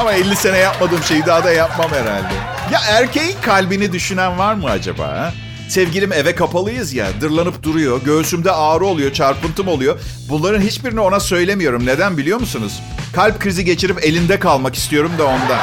Ama 0.00 0.12
50 0.12 0.36
sene 0.36 0.58
yapmadığım 0.58 1.02
şeyi 1.02 1.26
daha 1.26 1.44
da 1.44 1.52
yapmam 1.52 1.90
herhalde. 1.90 2.57
Ya 2.72 2.80
erkeğin 2.88 3.36
kalbini 3.42 3.92
düşünen 3.92 4.38
var 4.38 4.54
mı 4.54 4.70
acaba? 4.70 5.08
Ha? 5.08 5.32
Sevgilim 5.68 6.12
eve 6.12 6.34
kapalıyız 6.34 6.92
ya. 6.92 7.06
Dırlanıp 7.20 7.62
duruyor. 7.62 8.00
Göğsümde 8.04 8.52
ağrı 8.52 8.84
oluyor. 8.84 9.12
Çarpıntım 9.12 9.68
oluyor. 9.68 10.00
Bunların 10.28 10.60
hiçbirini 10.60 11.00
ona 11.00 11.20
söylemiyorum. 11.20 11.86
Neden 11.86 12.16
biliyor 12.16 12.40
musunuz? 12.40 12.80
Kalp 13.12 13.40
krizi 13.40 13.64
geçirip 13.64 14.04
elinde 14.04 14.38
kalmak 14.38 14.74
istiyorum 14.74 15.12
da 15.18 15.24
ondan. 15.24 15.58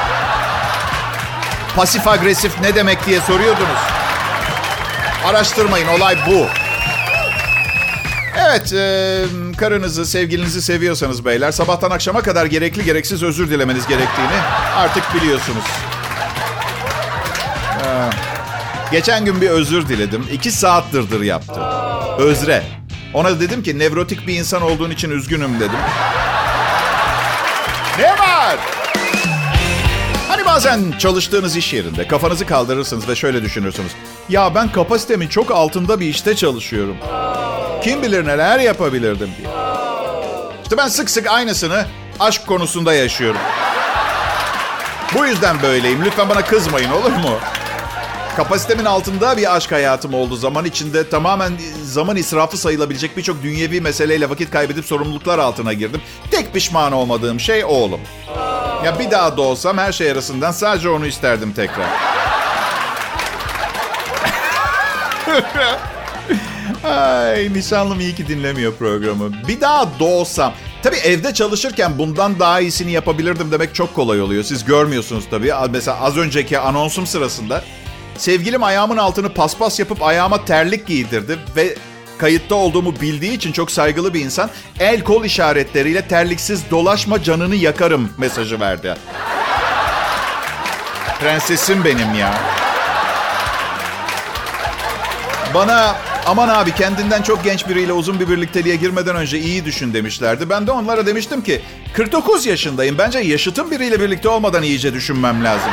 Pasif 1.76 2.08
agresif 2.08 2.62
ne 2.62 2.76
demek 2.76 3.06
diye 3.06 3.22
soruyordunuz. 3.22 3.80
Araştırmayın. 5.26 5.88
Olay 5.88 6.18
bu. 6.28 6.46
Evet, 8.50 8.74
e, 8.74 9.22
karınızı, 9.58 10.06
sevgilinizi 10.06 10.62
seviyorsanız 10.62 11.26
beyler, 11.26 11.52
sabahtan 11.52 11.92
akşama 11.92 12.22
kadar 12.22 12.46
gerekli 12.46 12.84
gereksiz 12.84 13.24
özür 13.24 13.50
dilemeniz 13.50 13.88
gerektiğini 13.88 14.42
artık 14.76 15.04
biliyorsunuz. 15.16 15.64
Geçen 18.96 19.26
gün 19.26 19.42
bir 19.42 19.50
özür 19.50 19.88
diledim. 19.88 20.26
İki 20.32 20.52
saat 20.52 20.94
dırdır 20.94 21.22
yaptı. 21.22 21.62
Özre. 22.20 22.64
Ona 23.14 23.40
dedim 23.40 23.64
ki 23.64 23.80
nevrotik 23.80 24.28
bir 24.28 24.36
insan 24.36 24.62
olduğun 24.62 24.92
için 24.92 25.10
üzgünüm 25.10 25.60
dedim. 25.60 25.80
Ne 28.00 28.12
var? 28.12 28.58
Hani 30.28 30.46
Bazen 30.46 30.92
çalıştığınız 31.00 31.56
iş 31.56 31.74
yerinde 31.74 32.08
kafanızı 32.08 32.46
kaldırırsınız 32.46 33.10
ve 33.10 33.16
şöyle 33.16 33.44
düşünürsünüz. 33.44 33.92
Ya 34.30 34.56
ben 34.56 34.72
kapasitemin 34.72 35.28
çok 35.28 35.52
altında 35.52 36.00
bir 36.00 36.06
işte 36.08 36.36
çalışıyorum. 36.36 36.98
Kim 37.84 38.04
bilir 38.04 38.28
neler 38.28 38.60
yapabilirdim 38.60 39.30
diye. 39.38 39.50
İşte 40.64 40.78
ben 40.78 40.88
sık 40.88 41.10
sık 41.10 41.28
aynısını 41.28 41.86
aşk 42.20 42.48
konusunda 42.48 42.94
yaşıyorum. 42.94 43.42
Bu 45.16 45.26
yüzden 45.26 45.62
böyleyim. 45.62 46.06
Lütfen 46.06 46.30
bana 46.30 46.42
kızmayın 46.42 46.92
olur 46.92 47.12
mu? 47.12 47.40
Kapasitemin 48.36 48.86
altında 48.86 49.38
bir 49.38 49.56
aşk 49.56 49.72
hayatım 49.72 50.14
oldu. 50.14 50.36
Zaman 50.36 50.66
içinde 50.66 51.10
tamamen 51.10 51.54
zaman 51.84 52.16
israfı 52.16 52.58
sayılabilecek 52.58 53.18
birçok 53.18 53.44
dünyevi 53.44 53.82
meseleyle 53.82 54.30
vakit 54.30 54.52
kaybedip 54.52 54.86
sorumluluklar 54.86 55.40
altına 55.40 55.74
girdim. 55.74 56.02
Tek 56.32 56.54
pişman 56.54 56.92
olmadığım 56.92 57.40
şey 57.40 57.66
oğlum. 57.66 58.00
Ya 58.86 59.00
bir 59.00 59.12
daha 59.12 59.38
doğsam 59.38 59.78
her 59.78 59.92
şey 59.92 60.12
arasından 60.12 60.52
sadece 60.52 60.90
onu 60.90 61.08
isterdim 61.08 61.54
tekrar. 61.54 61.86
Ay 66.94 67.54
nişanlım 67.54 68.00
iyi 68.00 68.16
ki 68.16 68.28
dinlemiyor 68.28 68.74
programı. 68.74 69.32
Bir 69.48 69.62
daha 69.62 69.88
doğsam. 70.00 70.54
Tabii 70.84 70.96
evde 70.96 71.34
çalışırken 71.34 71.98
bundan 71.98 72.40
daha 72.40 72.60
iyisini 72.60 72.92
yapabilirdim 72.92 73.52
demek 73.52 73.76
çok 73.76 73.96
kolay 73.96 74.22
oluyor. 74.22 74.44
Siz 74.44 74.66
görmüyorsunuz 74.66 75.24
tabii. 75.32 75.52
Mesela 75.70 76.00
az 76.02 76.18
önceki 76.18 76.60
anonsum 76.60 77.08
sırasında 77.08 77.64
sevgilim 78.18 78.64
ayağımın 78.64 78.98
altını 78.98 79.34
paspas 79.34 79.80
yapıp 79.80 80.04
ayağıma 80.04 80.46
terlik 80.46 80.88
giydirdi 80.88 81.40
ve 81.56 81.76
kayıtta 82.18 82.56
olduğumu 82.56 82.96
bildiği 83.02 83.34
için 83.34 83.52
çok 83.52 83.72
saygılı 83.72 84.14
bir 84.14 84.20
insan 84.26 84.50
el 84.80 85.04
kol 85.04 85.26
işaretleriyle 85.26 86.08
terliksiz 86.08 86.72
dolaşma 86.72 87.24
canını 87.24 87.56
yakarım 87.56 88.10
mesajı 88.18 88.60
verdi. 88.60 88.96
Prensesim 91.20 91.86
benim 91.86 92.14
ya. 92.14 92.34
Bana 95.54 95.96
aman 96.26 96.50
abi 96.50 96.72
kendinden 96.72 97.22
çok 97.22 97.44
genç 97.44 97.70
biriyle 97.70 97.94
uzun 97.94 98.20
bir 98.20 98.30
birlikteliğe 98.30 98.76
girmeden 98.76 99.16
önce 99.16 99.40
iyi 99.40 99.66
düşün 99.66 99.94
demişlerdi. 99.94 100.50
Ben 100.50 100.68
de 100.68 100.72
onlara 100.72 101.06
demiştim 101.06 101.42
ki 101.42 101.62
49 101.94 102.46
yaşındayım. 102.46 102.98
Bence 102.98 103.20
yaşıtım 103.20 103.72
biriyle 103.72 104.02
birlikte 104.02 104.30
olmadan 104.30 104.64
iyice 104.64 104.94
düşünmem 104.94 105.44
lazım. 105.44 105.72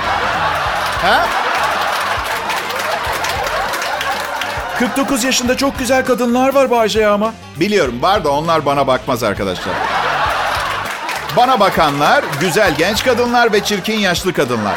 Ha? 1.02 1.26
49 4.82 5.24
yaşında 5.24 5.56
çok 5.56 5.78
güzel 5.78 6.04
kadınlar 6.04 6.54
var 6.54 6.70
Bayce 6.70 7.06
ama. 7.06 7.34
Biliyorum 7.60 8.02
var 8.02 8.24
da 8.24 8.30
onlar 8.30 8.66
bana 8.66 8.86
bakmaz 8.86 9.22
arkadaşlar. 9.22 9.74
Bana 11.36 11.60
bakanlar 11.60 12.24
güzel 12.40 12.74
genç 12.78 13.04
kadınlar 13.04 13.52
ve 13.52 13.64
çirkin 13.64 13.98
yaşlı 13.98 14.32
kadınlar. 14.32 14.74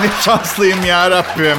Ne 0.00 0.08
şanslıyım 0.22 0.84
ya 0.84 1.10
Rabbim. 1.10 1.58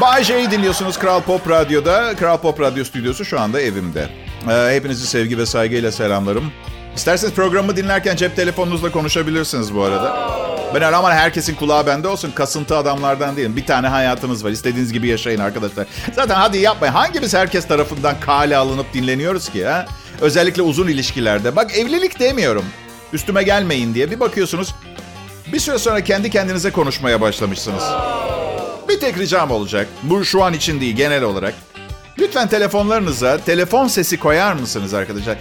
Bay 0.00 0.24
J'yi 0.24 0.50
dinliyorsunuz 0.50 0.98
Kral 0.98 1.20
Pop 1.20 1.50
Radyo'da. 1.50 2.16
Kral 2.16 2.38
Pop 2.38 2.60
Radyo 2.60 2.84
stüdyosu 2.84 3.24
şu 3.24 3.40
anda 3.40 3.60
evimde. 3.60 4.08
Ee, 4.50 4.74
hepinizi 4.74 5.06
sevgi 5.06 5.38
ve 5.38 5.46
saygıyla 5.46 5.92
selamlarım. 5.92 6.52
İsterseniz 6.96 7.34
programı 7.34 7.76
dinlerken 7.76 8.16
cep 8.16 8.36
telefonunuzla 8.36 8.92
konuşabilirsiniz 8.92 9.74
bu 9.74 9.82
arada. 9.82 10.53
Ben 10.74 10.82
öyle 10.82 10.96
ama 10.96 11.14
herkesin 11.14 11.54
kulağı 11.54 11.86
bende 11.86 12.08
olsun. 12.08 12.30
Kasıntı 12.30 12.76
adamlardan 12.76 13.36
değilim. 13.36 13.56
Bir 13.56 13.66
tane 13.66 13.88
hayatınız 13.88 14.44
var. 14.44 14.50
İstediğiniz 14.50 14.92
gibi 14.92 15.08
yaşayın 15.08 15.38
arkadaşlar. 15.38 15.86
Zaten 16.12 16.34
hadi 16.34 16.58
yapmayın. 16.58 16.92
Hangimiz 16.92 17.34
herkes 17.34 17.68
tarafından 17.68 18.20
kale 18.20 18.56
alınıp 18.56 18.94
dinleniyoruz 18.94 19.48
ki 19.48 19.66
ha? 19.66 19.86
Özellikle 20.20 20.62
uzun 20.62 20.88
ilişkilerde. 20.88 21.56
Bak 21.56 21.78
evlilik 21.78 22.20
demiyorum. 22.20 22.64
Üstüme 23.12 23.42
gelmeyin 23.42 23.94
diye. 23.94 24.10
Bir 24.10 24.20
bakıyorsunuz 24.20 24.74
bir 25.52 25.58
süre 25.60 25.78
sonra 25.78 26.04
kendi 26.04 26.30
kendinize 26.30 26.70
konuşmaya 26.70 27.20
başlamışsınız. 27.20 27.84
Bir 28.88 29.00
tek 29.00 29.18
ricam 29.18 29.50
olacak. 29.50 29.88
Bu 30.02 30.24
şu 30.24 30.44
an 30.44 30.54
için 30.54 30.80
değil 30.80 30.96
genel 30.96 31.22
olarak. 31.22 31.54
Lütfen 32.18 32.48
telefonlarınıza 32.48 33.38
telefon 33.38 33.88
sesi 33.88 34.18
koyar 34.18 34.52
mısınız 34.52 34.94
arkadaşlar? 34.94 35.36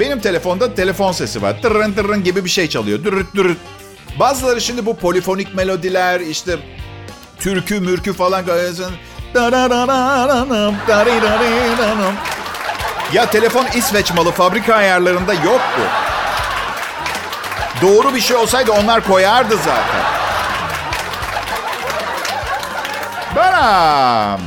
Benim 0.00 0.20
telefonda 0.20 0.74
telefon 0.74 1.12
sesi 1.12 1.42
var. 1.42 1.62
Tırrın 1.62 1.92
tırrın 1.92 2.24
gibi 2.24 2.44
bir 2.44 2.50
şey 2.50 2.68
çalıyor. 2.68 3.04
Dürüt 3.04 3.34
dürüt. 3.34 3.58
Bazıları 4.20 4.60
şimdi 4.60 4.86
bu 4.86 4.96
polifonik 4.96 5.54
melodiler 5.54 6.20
işte 6.20 6.56
türkü 7.38 7.80
mürkü 7.80 8.12
falan 8.12 8.46
koyuyorsun. 8.46 8.94
Ya 13.12 13.30
telefon 13.30 13.66
İsveç 13.74 14.12
malı 14.12 14.30
fabrika 14.32 14.74
ayarlarında 14.74 15.32
yok 15.34 15.60
bu. 15.78 15.82
Doğru 17.86 18.14
bir 18.14 18.20
şey 18.20 18.36
olsaydı 18.36 18.72
onlar 18.72 19.04
koyardı 19.06 19.56
zaten. 19.56 20.02
Beram. 23.36 24.40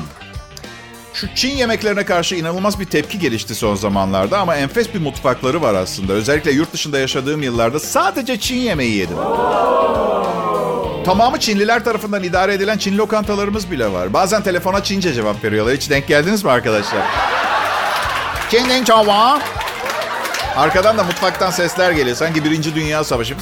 Şu 1.17 1.35
Çin 1.35 1.57
yemeklerine 1.57 2.05
karşı 2.05 2.35
inanılmaz 2.35 2.79
bir 2.79 2.85
tepki 2.85 3.19
gelişti 3.19 3.55
son 3.55 3.75
zamanlarda 3.75 4.39
ama 4.39 4.55
enfes 4.55 4.93
bir 4.93 4.99
mutfakları 4.99 5.61
var 5.61 5.73
aslında. 5.73 6.13
Özellikle 6.13 6.51
yurt 6.51 6.73
dışında 6.73 6.99
yaşadığım 6.99 7.43
yıllarda 7.43 7.79
sadece 7.79 8.39
Çin 8.39 8.55
yemeği 8.55 8.95
yedim. 8.95 9.17
Tamamı 11.05 11.39
Çinliler 11.39 11.83
tarafından 11.83 12.23
idare 12.23 12.53
edilen 12.53 12.77
Çin 12.77 12.97
lokantalarımız 12.97 13.71
bile 13.71 13.91
var. 13.91 14.13
Bazen 14.13 14.43
telefona 14.43 14.83
Çince 14.83 15.13
cevap 15.13 15.43
veriyorlar. 15.43 15.75
Hiç 15.75 15.89
denk 15.89 16.07
geldiniz 16.07 16.43
mi 16.43 16.51
arkadaşlar? 16.51 17.01
Çin 18.51 18.83
çava. 18.83 19.39
Arkadan 20.57 20.97
da 20.97 21.03
mutfaktan 21.03 21.51
sesler 21.51 21.91
geliyor. 21.91 22.15
Sanki 22.15 22.43
Birinci 22.43 22.75
Dünya 22.75 23.03
Savaşı. 23.03 23.33
En 23.33 23.37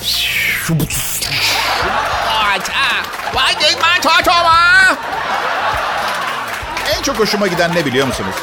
çok 7.05 7.19
hoşuma 7.19 7.47
giden 7.47 7.75
ne 7.75 7.85
biliyor 7.85 8.07
musunuz? 8.07 8.35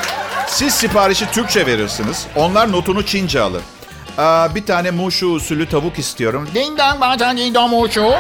Siz 0.47 0.75
siparişi 0.75 1.31
Türkçe 1.31 1.67
verirsiniz. 1.67 2.27
Onlar 2.37 2.73
notunu 2.73 3.07
Çince 3.07 3.41
alır. 3.41 3.63
Aa, 4.19 4.55
bir 4.55 4.67
tane 4.67 4.91
muşu 4.91 5.27
usulü 5.27 5.69
tavuk 5.69 5.99
istiyorum. 5.99 6.49
Ding 6.55 6.79
dong 6.79 7.01
bacan 7.01 7.37
ding 7.37 7.55
dong 7.55 7.73
muşu. 7.73 8.11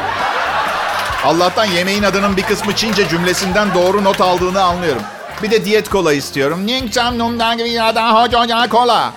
Allah'tan 1.24 1.64
yemeğin 1.64 2.02
adının 2.02 2.36
bir 2.36 2.42
kısmı 2.42 2.76
Çince 2.76 3.08
cümlesinden 3.08 3.74
doğru 3.74 4.04
not 4.04 4.20
aldığını 4.20 4.62
anlıyorum. 4.62 5.02
Bir 5.42 5.50
de 5.50 5.64
diyet 5.64 5.90
kola 5.90 6.12
istiyorum. 6.12 6.66
Ning 6.66 6.92
cham 6.92 7.18
num 7.18 7.38
dang 7.38 7.58
gibi 7.58 7.70
ya 7.70 7.94
da 7.94 8.22
hoca 8.22 8.68
kola. 8.68 9.12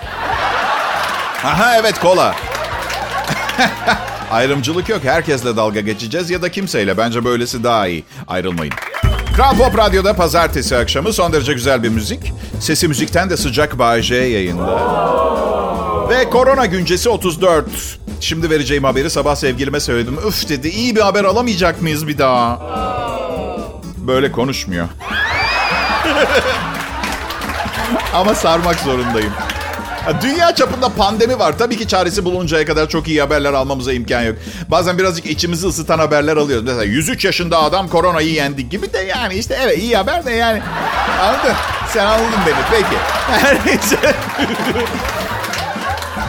Aha 1.43 1.77
evet 1.77 1.99
kola. 1.99 2.35
Ayrımcılık 4.31 4.89
yok. 4.89 5.03
Herkesle 5.03 5.57
dalga 5.57 5.79
geçeceğiz 5.79 6.29
ya 6.29 6.41
da 6.41 6.51
kimseyle. 6.51 6.97
Bence 6.97 7.25
böylesi 7.25 7.63
daha 7.63 7.87
iyi. 7.87 8.03
Ayrılmayın. 8.27 8.73
Kral 9.35 9.57
Pop 9.57 9.77
Radyo'da 9.77 10.13
pazartesi 10.13 10.77
akşamı 10.77 11.13
son 11.13 11.33
derece 11.33 11.53
güzel 11.53 11.83
bir 11.83 11.89
müzik. 11.89 12.33
Sesi 12.59 12.87
müzikten 12.87 13.29
de 13.29 13.37
sıcak 13.37 13.79
Bay 13.79 14.01
J 14.01 14.15
yayında. 14.15 14.79
Ve 16.09 16.29
korona 16.29 16.65
güncesi 16.65 17.09
34. 17.09 17.65
Şimdi 18.19 18.49
vereceğim 18.49 18.83
haberi 18.83 19.09
sabah 19.09 19.35
sevgilime 19.35 19.79
söyledim. 19.79 20.17
Üf 20.27 20.49
dedi 20.49 20.67
iyi 20.67 20.95
bir 20.95 21.01
haber 21.01 21.23
alamayacak 21.23 21.81
mıyız 21.81 22.07
bir 22.07 22.17
daha? 22.17 22.59
Böyle 23.97 24.31
konuşmuyor. 24.31 24.87
Ama 28.13 28.35
sarmak 28.35 28.79
zorundayım. 28.79 29.33
Dünya 30.21 30.55
çapında 30.55 30.89
pandemi 30.89 31.39
var. 31.39 31.57
Tabii 31.57 31.77
ki 31.77 31.87
çaresi 31.87 32.25
buluncaya 32.25 32.65
kadar 32.65 32.89
çok 32.89 33.07
iyi 33.07 33.21
haberler 33.21 33.53
almamıza 33.53 33.93
imkan 33.93 34.21
yok. 34.21 34.35
Bazen 34.67 34.97
birazcık 34.97 35.25
içimizi 35.25 35.67
ısıtan 35.67 35.99
haberler 35.99 36.37
alıyoruz. 36.37 36.65
Mesela 36.65 36.83
103 36.83 37.25
yaşında 37.25 37.63
adam 37.63 37.87
koronayı 37.87 38.31
yendi 38.31 38.69
gibi 38.69 38.93
de 38.93 38.97
yani 38.99 39.33
işte 39.33 39.57
evet 39.61 39.77
iyi 39.77 39.97
haber 39.97 40.25
de 40.25 40.31
yani. 40.31 40.61
Anladın? 41.21 41.53
Sen 41.93 42.05
anladın 42.05 42.39
beni. 42.47 42.55
Peki. 42.71 42.95
Her 43.27 43.65
neyse. 43.65 43.97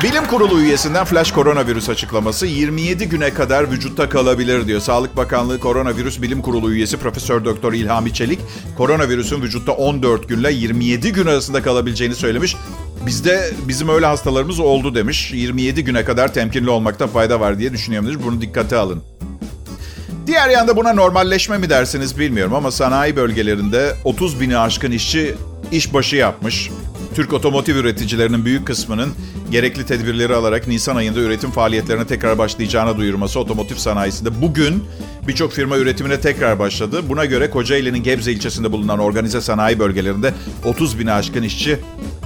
Bilim 0.03 0.27
Kurulu 0.27 0.61
üyesinden 0.61 1.05
flash 1.05 1.33
koronavirüs 1.33 1.89
açıklaması 1.89 2.47
27 2.47 3.09
güne 3.09 3.35
kadar 3.35 3.71
vücutta 3.71 4.09
kalabilir 4.09 4.67
diyor. 4.67 4.81
Sağlık 4.81 5.17
Bakanlığı 5.17 5.61
Koronavirüs 5.61 6.23
Bilim 6.23 6.43
Kurulu 6.43 6.73
üyesi 6.73 6.97
Profesör 6.97 7.45
Doktor 7.45 7.73
İlhami 7.73 8.15
Çelik 8.15 8.39
koronavirüsün 8.77 9.43
vücutta 9.43 9.73
14 9.73 10.29
günle 10.29 10.53
27 10.53 11.13
gün 11.13 11.27
arasında 11.27 11.63
kalabileceğini 11.63 12.15
söylemiş. 12.15 12.57
Bizde 13.07 13.51
bizim 13.69 13.89
öyle 13.89 14.07
hastalarımız 14.07 14.61
oldu 14.61 14.95
demiş. 14.95 15.33
27 15.33 15.85
güne 15.85 16.05
kadar 16.05 16.35
temkinli 16.35 16.71
olmakta 16.71 17.07
fayda 17.07 17.41
var 17.41 17.59
diye 17.59 17.73
düşünüyorum 17.73 18.09
demiş. 18.09 18.25
Bunu 18.27 18.41
dikkate 18.41 18.77
alın. 18.77 19.03
Diğer 20.27 20.49
yanda 20.49 20.77
buna 20.77 20.93
normalleşme 20.93 21.59
mi 21.59 21.71
dersiniz 21.71 22.19
bilmiyorum 22.19 22.55
ama 22.55 22.71
sanayi 22.71 23.17
bölgelerinde 23.17 23.95
30 24.05 24.41
bini 24.41 24.59
aşkın 24.59 24.91
işçi 24.91 25.35
işbaşı 25.73 26.17
yapmış. 26.17 26.71
Türk 27.15 27.33
otomotiv 27.33 27.77
üreticilerinin 27.77 28.45
büyük 28.45 28.67
kısmının 28.67 29.13
gerekli 29.51 29.87
tedbirleri 29.87 30.35
alarak 30.35 30.69
Nisan 30.69 30.97
ayında 30.97 31.21
üretim 31.21 31.51
faaliyetlerine 31.51 32.07
tekrar 32.07 32.39
başlayacağına 32.39 32.97
duyurması 32.97 33.41
otomotiv 33.41 33.77
sanayisinde 33.77 34.43
bugün 34.43 34.85
birçok 35.29 35.53
firma 35.53 35.77
üretimine 35.77 36.21
tekrar 36.21 36.59
başladı. 36.59 37.03
Buna 37.09 37.25
göre 37.25 37.51
Kocaeli'nin 37.51 38.03
Gebze 38.03 38.33
ilçesinde 38.33 38.73
bulunan 38.73 38.99
organize 38.99 39.41
sanayi 39.41 39.79
bölgelerinde 39.79 40.35
30 40.65 40.99
bini 40.99 41.13
aşkın 41.13 41.43
işçi 41.43 41.79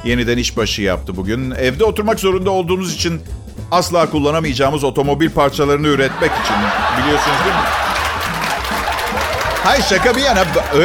yeniden 0.04 0.38
işbaşı 0.38 0.82
yaptı 0.82 1.16
bugün. 1.16 1.50
Evde 1.50 1.84
oturmak 1.84 2.20
zorunda 2.20 2.50
olduğunuz 2.50 2.94
için 2.94 3.20
asla 3.70 4.10
kullanamayacağımız 4.10 4.84
otomobil 4.84 5.30
parçalarını 5.30 5.86
üretmek 5.86 6.30
için. 6.30 6.56
Biliyorsunuz 6.98 7.38
değil 7.44 7.56
mi? 7.56 7.62
Hayır 9.64 9.82
şaka 9.82 10.16
bir 10.16 10.20
yana 10.20 10.44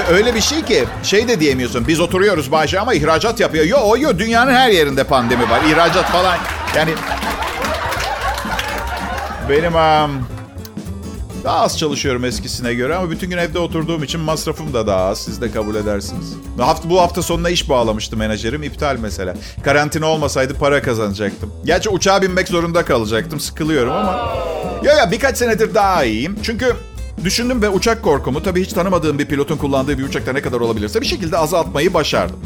öyle 0.09 0.35
bir 0.35 0.41
şey 0.41 0.61
ki 0.61 0.83
şey 1.03 1.27
de 1.27 1.39
diyemiyorsun. 1.39 1.87
Biz 1.87 1.99
oturuyoruz 1.99 2.51
Bayşe 2.51 2.79
ama 2.79 2.93
ihracat 2.93 3.39
yapıyor. 3.39 3.65
Yo 3.65 3.97
yo 3.99 4.19
dünyanın 4.19 4.53
her 4.53 4.69
yerinde 4.69 5.03
pandemi 5.03 5.49
var. 5.49 5.59
İhracat 5.69 6.05
falan. 6.05 6.37
Yani 6.75 6.91
benim 9.49 9.75
um, 9.75 10.34
daha 11.45 11.59
az 11.59 11.79
çalışıyorum 11.79 12.25
eskisine 12.25 12.73
göre 12.73 12.95
ama 12.95 13.11
bütün 13.11 13.29
gün 13.29 13.37
evde 13.37 13.59
oturduğum 13.59 14.03
için 14.03 14.21
masrafım 14.21 14.73
da 14.73 14.87
daha 14.87 15.05
az. 15.05 15.19
Siz 15.19 15.41
de 15.41 15.51
kabul 15.51 15.75
edersiniz. 15.75 16.33
Hafta, 16.59 16.89
bu 16.89 17.01
hafta 17.01 17.21
sonuna 17.21 17.49
iş 17.49 17.69
bağlamıştı 17.69 18.17
menajerim. 18.17 18.63
iptal 18.63 18.97
mesela. 19.01 19.33
Karantina 19.63 20.05
olmasaydı 20.05 20.53
para 20.53 20.81
kazanacaktım. 20.81 21.53
Gerçi 21.65 21.89
uçağa 21.89 22.21
binmek 22.21 22.47
zorunda 22.47 22.85
kalacaktım. 22.85 23.39
Sıkılıyorum 23.39 23.93
ama. 23.93 24.35
Ya 24.83 24.93
ya 24.93 25.11
birkaç 25.11 25.37
senedir 25.37 25.73
daha 25.75 26.03
iyiyim. 26.03 26.39
Çünkü 26.43 26.75
düşündüm 27.23 27.61
ve 27.61 27.69
uçak 27.69 28.03
korkumu 28.03 28.43
tabii 28.43 28.61
hiç 28.61 28.73
tanımadığım 28.73 29.19
bir 29.19 29.25
pilotun 29.25 29.57
kullandığı 29.57 29.97
bir 29.97 30.03
uçakta 30.03 30.33
ne 30.33 30.41
kadar 30.41 30.59
olabilirse 30.59 31.01
bir 31.01 31.05
şekilde 31.05 31.37
azaltmayı 31.37 31.93
başardım. 31.93 32.39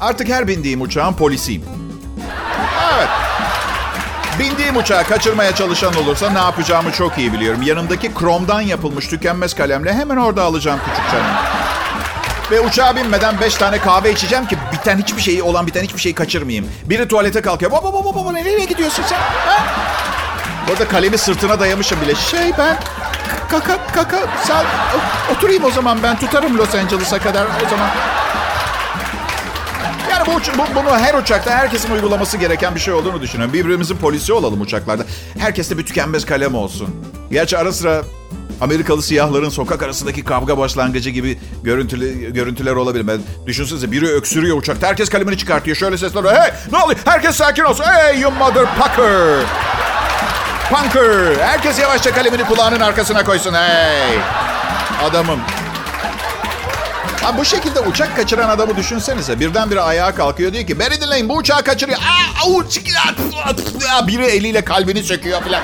Artık 0.00 0.28
her 0.28 0.48
bindiğim 0.48 0.80
uçağın 0.80 1.12
polisiyim. 1.12 1.62
Evet. 2.96 3.08
Bindiğim 4.40 4.76
uçağı 4.76 5.04
kaçırmaya 5.04 5.54
çalışan 5.54 5.94
olursa 5.96 6.30
ne 6.30 6.38
yapacağımı 6.38 6.92
çok 6.92 7.18
iyi 7.18 7.32
biliyorum. 7.32 7.62
Yanımdaki 7.62 8.14
kromdan 8.14 8.60
yapılmış 8.60 9.08
tükenmez 9.08 9.54
kalemle 9.54 9.94
hemen 9.94 10.16
orada 10.16 10.42
alacağım 10.42 10.80
küçük 10.90 11.10
canım. 11.12 11.26
Ve 12.50 12.60
uçağa 12.60 12.96
binmeden 12.96 13.40
beş 13.40 13.54
tane 13.54 13.78
kahve 13.78 14.12
içeceğim 14.12 14.46
ki 14.46 14.58
biten 14.72 14.98
hiçbir 14.98 15.22
şeyi 15.22 15.42
olan 15.42 15.66
biten 15.66 15.82
hiçbir 15.82 16.00
şeyi 16.00 16.14
kaçırmayayım. 16.14 16.68
Biri 16.84 17.08
tuvalete 17.08 17.40
kalkıyor. 17.40 17.72
Baba 17.72 17.92
baba 17.92 18.14
baba 18.14 18.32
nereye 18.32 18.64
gidiyorsun 18.64 19.02
sen? 19.08 19.18
Ha? 19.46 19.62
Burada 20.68 20.88
kalemi 20.88 21.18
sırtına 21.18 21.60
dayamışım 21.60 22.00
bile. 22.00 22.14
Şey 22.14 22.52
ben 22.58 22.76
kaka 23.50 23.78
kaka 23.94 24.18
sal 24.44 24.64
oturayım 25.36 25.64
o 25.64 25.70
zaman 25.70 25.98
ben 26.02 26.18
tutarım 26.18 26.58
Los 26.58 26.74
Angeles'a 26.74 27.18
kadar 27.18 27.44
o 27.44 27.68
zaman. 27.70 27.88
Bu, 30.30 30.58
bu, 30.58 30.74
bunu 30.74 30.98
her 30.98 31.14
uçakta 31.14 31.50
herkesin 31.50 31.90
uygulaması 31.90 32.36
gereken 32.36 32.74
bir 32.74 32.80
şey 32.80 32.94
olduğunu 32.94 33.20
düşünüyorum. 33.20 33.54
Birbirimizin 33.54 33.96
polisi 33.96 34.32
olalım 34.32 34.60
uçaklarda. 34.60 35.04
Herkeste 35.38 35.78
bir 35.78 35.86
tükenmez 35.86 36.24
kalem 36.24 36.54
olsun. 36.54 36.88
Gerçi 37.30 37.58
ara 37.58 37.72
sıra 37.72 38.02
Amerikalı 38.60 39.02
siyahların 39.02 39.48
sokak 39.48 39.82
arasındaki 39.82 40.24
kavga 40.24 40.58
başlangıcı 40.58 41.10
gibi 41.10 41.38
görüntülü, 41.62 42.32
görüntüler 42.32 42.72
olabilir. 42.72 43.08
Ben 43.08 43.20
düşünsenize 43.46 43.92
biri 43.92 44.08
öksürüyor 44.08 44.56
uçakta. 44.56 44.86
Herkes 44.86 45.08
kalemini 45.08 45.38
çıkartıyor. 45.38 45.76
Şöyle 45.76 45.98
sesler 45.98 46.24
Hey 46.24 46.52
ne 46.72 46.78
oluyor? 46.78 46.98
Herkes 47.04 47.36
sakin 47.36 47.62
olsun. 47.62 47.84
Hey 47.84 48.20
you 48.20 48.32
mother 48.32 48.64
pucker. 48.66 49.40
Punker. 50.70 51.36
Herkes 51.40 51.78
yavaşça 51.78 52.12
kalemini 52.14 52.44
kulağının 52.44 52.80
arkasına 52.80 53.24
koysun. 53.24 53.54
Hey. 53.54 54.18
Adamım. 55.04 55.40
Ha, 57.22 57.38
bu 57.38 57.44
şekilde 57.44 57.80
uçak 57.80 58.16
kaçıran 58.16 58.48
adamı 58.48 58.76
düşünsenize. 58.76 59.40
Birdenbire 59.40 59.80
ayağa 59.80 60.14
kalkıyor 60.14 60.52
diyor 60.52 60.66
ki 60.66 60.78
beni 60.78 61.00
dinleyin 61.00 61.28
bu 61.28 61.36
uçağı 61.36 61.62
kaçırıyor. 61.62 61.98
Aa, 61.98 62.46
aa, 63.98 64.06
biri 64.06 64.24
eliyle 64.24 64.64
kalbini 64.64 65.02
söküyor 65.02 65.42
falan. 65.42 65.60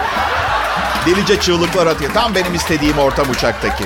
Delice 1.06 1.40
çığlıklar 1.40 1.86
atıyor. 1.86 2.12
Tam 2.14 2.34
benim 2.34 2.54
istediğim 2.54 2.98
ortam 2.98 3.30
uçaktaki. 3.30 3.84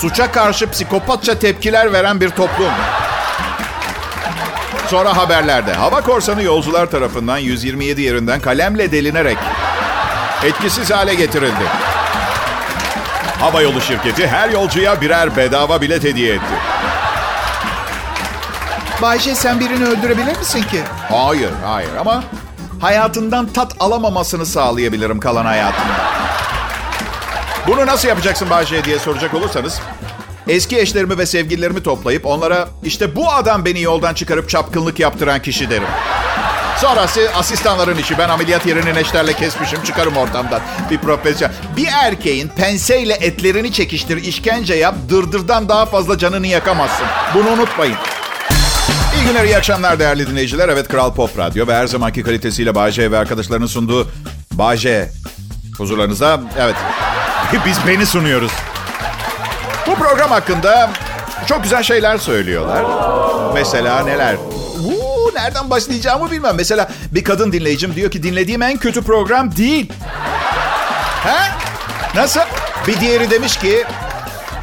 Suça 0.00 0.32
karşı 0.32 0.70
psikopatça 0.70 1.38
tepkiler 1.38 1.92
veren 1.92 2.20
bir 2.20 2.30
toplum. 2.30 2.70
Sonra 4.88 5.16
haberlerde. 5.16 5.72
Hava 5.74 6.00
korsanı 6.00 6.42
yolcular 6.42 6.90
tarafından 6.90 7.38
127 7.38 8.02
yerinden 8.02 8.40
kalemle 8.40 8.92
delinerek 8.92 9.38
etkisiz 10.44 10.90
hale 10.90 11.14
getirildi. 11.14 11.64
Hava 13.40 13.62
yolu 13.62 13.80
şirketi 13.80 14.28
her 14.28 14.48
yolcuya 14.48 15.00
birer 15.00 15.36
bedava 15.36 15.80
bilet 15.80 16.04
hediye 16.04 16.34
etti. 16.34 16.54
Bayşe 19.02 19.34
sen 19.34 19.60
birini 19.60 19.84
öldürebilir 19.84 20.38
misin 20.38 20.62
ki? 20.62 20.80
Hayır, 21.10 21.50
hayır 21.64 21.90
ama 22.00 22.24
hayatından 22.80 23.46
tat 23.46 23.72
alamamasını 23.80 24.46
sağlayabilirim 24.46 25.20
kalan 25.20 25.44
hayatında. 25.44 25.96
Bunu 27.66 27.86
nasıl 27.86 28.08
yapacaksın 28.08 28.50
Bayşe 28.50 28.84
diye 28.84 28.98
soracak 28.98 29.34
olursanız 29.34 29.80
eski 30.48 30.78
eşlerimi 30.78 31.18
ve 31.18 31.26
sevgililerimi 31.26 31.82
toplayıp 31.82 32.26
onlara 32.26 32.68
işte 32.84 33.16
bu 33.16 33.32
adam 33.32 33.64
beni 33.64 33.80
yoldan 33.80 34.14
çıkarıp 34.14 34.48
çapkınlık 34.48 35.00
yaptıran 35.00 35.42
kişi 35.42 35.70
derim. 35.70 35.88
Sonrası 36.80 37.30
asistanların 37.36 37.98
işi. 37.98 38.18
Ben 38.18 38.28
ameliyat 38.28 38.66
yerini 38.66 38.94
neşterle 38.94 39.32
kesmişim. 39.32 39.82
Çıkarım 39.82 40.16
ortamdan. 40.16 40.60
Bir 40.90 40.98
profesyonel. 40.98 41.54
Bir 41.76 41.88
erkeğin 41.92 42.48
penseyle 42.48 43.14
etlerini 43.14 43.72
çekiştir, 43.72 44.16
işkence 44.16 44.74
yap. 44.74 44.94
Dırdırdan 45.08 45.68
daha 45.68 45.86
fazla 45.86 46.18
canını 46.18 46.46
yakamazsın. 46.46 47.06
Bunu 47.34 47.48
unutmayın. 47.48 47.96
Günler, 49.26 49.44
iyi 49.44 49.56
akşamlar 49.56 49.98
değerli 49.98 50.26
dinleyiciler. 50.26 50.68
Evet 50.68 50.88
Kral 50.88 51.14
Pop 51.14 51.38
Radyo 51.38 51.66
ve 51.66 51.74
her 51.74 51.86
zamanki 51.86 52.22
kalitesiyle 52.22 52.74
Bağcay 52.74 53.10
ve 53.10 53.18
arkadaşlarının 53.18 53.66
sunduğu 53.66 54.08
Bağcay 54.52 55.08
huzurlarınızda. 55.78 56.40
Evet, 56.58 56.74
biz 57.66 57.76
beni 57.86 58.06
sunuyoruz. 58.06 58.52
Bu 59.86 59.94
program 59.94 60.30
hakkında 60.30 60.90
çok 61.46 61.62
güzel 61.62 61.82
şeyler 61.82 62.18
söylüyorlar. 62.18 62.84
Mesela 63.54 64.02
neler? 64.04 64.36
Uuu, 64.84 65.32
nereden 65.34 65.70
başlayacağımı 65.70 66.30
bilmem. 66.30 66.54
Mesela 66.56 66.88
bir 67.12 67.24
kadın 67.24 67.52
dinleyicim 67.52 67.94
diyor 67.94 68.10
ki 68.10 68.22
dinlediğim 68.22 68.62
en 68.62 68.76
kötü 68.76 69.02
program 69.02 69.56
değil. 69.56 69.92
He? 71.24 71.52
Nasıl? 72.14 72.40
Bir 72.86 73.00
diğeri 73.00 73.30
demiş 73.30 73.56
ki 73.56 73.84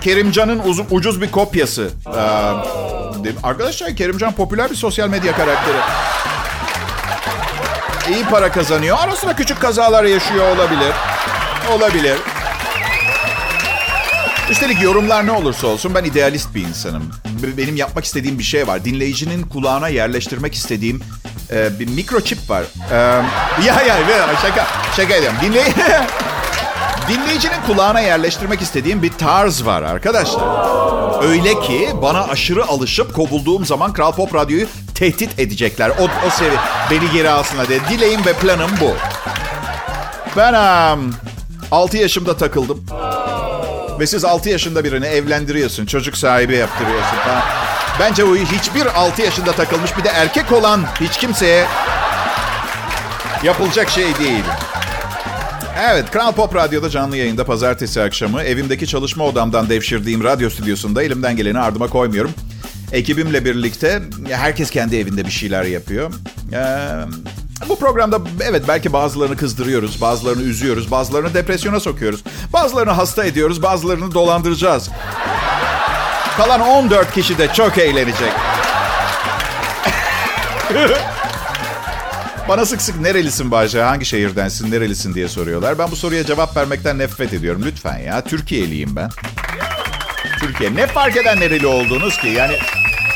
Kerimcan'ın 0.02 0.60
uz- 0.60 0.82
ucuz 0.91 1.21
bir 1.21 1.32
kopyası. 1.32 1.89
Ee, 2.08 2.92
arkadaşlar 3.43 3.95
Kerimcan 3.95 4.33
popüler 4.33 4.71
bir 4.71 4.75
sosyal 4.75 5.09
medya 5.09 5.36
karakteri. 5.36 5.77
İyi 8.09 8.23
para 8.23 8.51
kazanıyor. 8.51 8.97
Ara 8.99 9.15
sıra 9.15 9.36
küçük 9.36 9.62
kazalar 9.62 10.03
yaşıyor 10.03 10.55
olabilir. 10.55 10.93
Olabilir. 11.71 12.17
Üstelik 14.49 14.81
yorumlar 14.81 15.25
ne 15.25 15.31
olursa 15.31 15.67
olsun 15.67 15.95
ben 15.95 16.03
idealist 16.03 16.55
bir 16.55 16.62
insanım. 16.62 17.12
Benim 17.57 17.75
yapmak 17.75 18.05
istediğim 18.05 18.39
bir 18.39 18.43
şey 18.43 18.67
var. 18.67 18.86
Dinleyicinin 18.86 19.43
kulağına 19.43 19.88
yerleştirmek 19.88 20.53
istediğim 20.53 21.01
e, 21.51 21.79
bir 21.79 21.88
mikroçip 21.88 22.49
var. 22.49 22.63
E, 22.91 22.95
ya 23.65 23.81
ya 23.81 23.97
şaka 24.41 24.67
şaka 24.95 25.13
ediyorum. 25.13 25.38
Dinley 25.41 25.63
Dinleyicinin 27.09 27.61
kulağına 27.67 27.99
yerleştirmek 27.99 28.61
istediğim 28.61 29.03
bir 29.03 29.11
tarz 29.11 29.65
var 29.65 29.81
arkadaşlar. 29.81 30.43
Öyle 31.23 31.59
ki 31.59 31.89
bana 32.01 32.23
aşırı 32.23 32.65
alışıp 32.65 33.13
kovulduğum 33.13 33.65
zaman 33.65 33.93
Kral 33.93 34.11
Pop 34.11 34.35
Radyo'yu 34.35 34.67
tehdit 34.95 35.39
edecekler. 35.39 35.89
O, 35.89 36.03
o 36.03 36.29
sevi 36.29 36.55
beni 36.91 37.11
geri 37.11 37.29
alsınlar 37.29 37.67
diye. 37.67 37.79
Dileğim 37.89 38.25
ve 38.25 38.33
planım 38.33 38.71
bu. 38.81 38.93
Ben 40.37 40.53
um, 40.93 41.15
6 41.71 41.97
yaşımda 41.97 42.37
takıldım. 42.37 42.85
Ve 43.99 44.07
siz 44.07 44.25
6 44.25 44.49
yaşında 44.49 44.83
birini 44.83 45.05
evlendiriyorsun. 45.05 45.85
Çocuk 45.85 46.17
sahibi 46.17 46.55
yaptırıyorsun 46.55 47.17
falan. 47.17 47.41
Bence 47.99 48.23
o 48.23 48.35
hiçbir 48.35 48.85
6 48.85 49.21
yaşında 49.21 49.51
takılmış 49.51 49.97
bir 49.97 50.03
de 50.03 50.09
erkek 50.09 50.51
olan 50.51 50.83
hiç 51.01 51.17
kimseye 51.17 51.65
yapılacak 53.43 53.89
şey 53.89 54.17
değil. 54.19 54.43
Evet, 55.81 56.12
Kral 56.12 56.31
Pop 56.31 56.55
Radyo'da 56.55 56.89
canlı 56.89 57.17
yayında 57.17 57.45
pazartesi 57.45 58.01
akşamı 58.01 58.41
evimdeki 58.41 58.88
çalışma 58.88 59.23
odamdan 59.25 59.69
devşirdiğim 59.69 60.23
radyo 60.23 60.49
stüdyosunda 60.49 61.03
elimden 61.03 61.38
geleni 61.38 61.59
ardıma 61.59 61.88
koymuyorum. 61.88 62.31
Ekibimle 62.91 63.45
birlikte 63.45 64.01
herkes 64.29 64.69
kendi 64.69 64.97
evinde 64.97 65.25
bir 65.25 65.31
şeyler 65.31 65.63
yapıyor. 65.63 66.13
Ee, 66.53 67.69
bu 67.69 67.79
programda 67.79 68.21
evet 68.43 68.63
belki 68.67 68.93
bazılarını 68.93 69.38
kızdırıyoruz, 69.38 70.01
bazılarını 70.01 70.41
üzüyoruz, 70.41 70.91
bazılarını 70.91 71.33
depresyona 71.33 71.79
sokuyoruz. 71.79 72.23
Bazılarını 72.53 72.91
hasta 72.91 73.23
ediyoruz, 73.23 73.63
bazılarını 73.63 74.13
dolandıracağız. 74.13 74.89
Kalan 76.38 76.62
14 76.62 77.13
kişi 77.13 77.38
de 77.38 77.53
çok 77.53 77.77
eğlenecek. 77.77 78.31
Bana 82.47 82.65
sık 82.65 82.82
sık 82.82 83.01
nerelisin 83.01 83.51
Bahçe, 83.51 83.82
hangi 83.82 84.06
şehirdensin, 84.06 84.71
nerelisin 84.71 85.13
diye 85.13 85.27
soruyorlar. 85.27 85.79
Ben 85.79 85.91
bu 85.91 85.95
soruya 85.95 86.25
cevap 86.25 86.58
vermekten 86.58 86.97
nefret 86.97 87.34
ediyorum. 87.34 87.62
Lütfen 87.65 87.97
ya, 87.97 88.23
Türkiye'liyim 88.23 88.95
ben. 88.95 89.10
Türkiye. 90.39 90.75
Ne 90.75 90.88
fark 90.88 91.17
eden 91.17 91.39
nereli 91.39 91.67
olduğunuz 91.67 92.17
ki? 92.17 92.27
Yani 92.27 92.53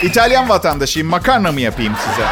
İtalyan 0.03 0.49
vatandaşıyım, 0.49 1.07
makarna 1.09 1.51
mı 1.51 1.61
yapayım 1.61 1.93
size? 2.09 2.27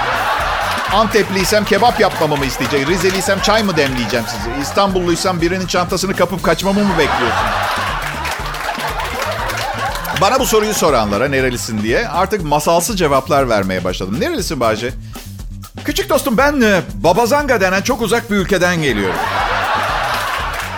Antepliysem 0.94 1.66
kebap 1.66 2.00
yapmamı 2.00 2.38
mı 2.38 2.46
isteyecek? 2.46 2.88
Rizeliysem 2.90 3.40
çay 3.42 3.64
mı 3.64 3.78
demleyeceğim 3.78 4.26
size? 4.28 4.62
İstanbulluysam 4.62 5.42
birinin 5.42 5.68
çantasını 5.68 6.16
kapıp 6.16 6.44
kaçmamı 6.44 6.80
mı 6.84 6.94
bekliyorsun? 6.98 7.46
Bana 10.22 10.40
bu 10.40 10.46
soruyu 10.46 10.74
soranlara 10.74 11.28
nerelisin 11.28 11.84
diye 11.84 12.08
artık 12.08 12.44
masalsı 12.44 12.96
cevaplar 12.96 13.50
vermeye 13.50 13.84
başladım. 13.84 14.18
Nerelisin 14.20 14.60
Bahçe? 14.60 14.92
Küçük 15.86 16.10
dostum 16.10 16.38
ben 16.38 16.62
e, 16.62 16.82
Babazanga 17.04 17.62
denen 17.62 17.82
çok 17.82 18.02
uzak 18.02 18.32
bir 18.32 18.36
ülkeden 18.36 18.82
geliyorum. 18.82 19.20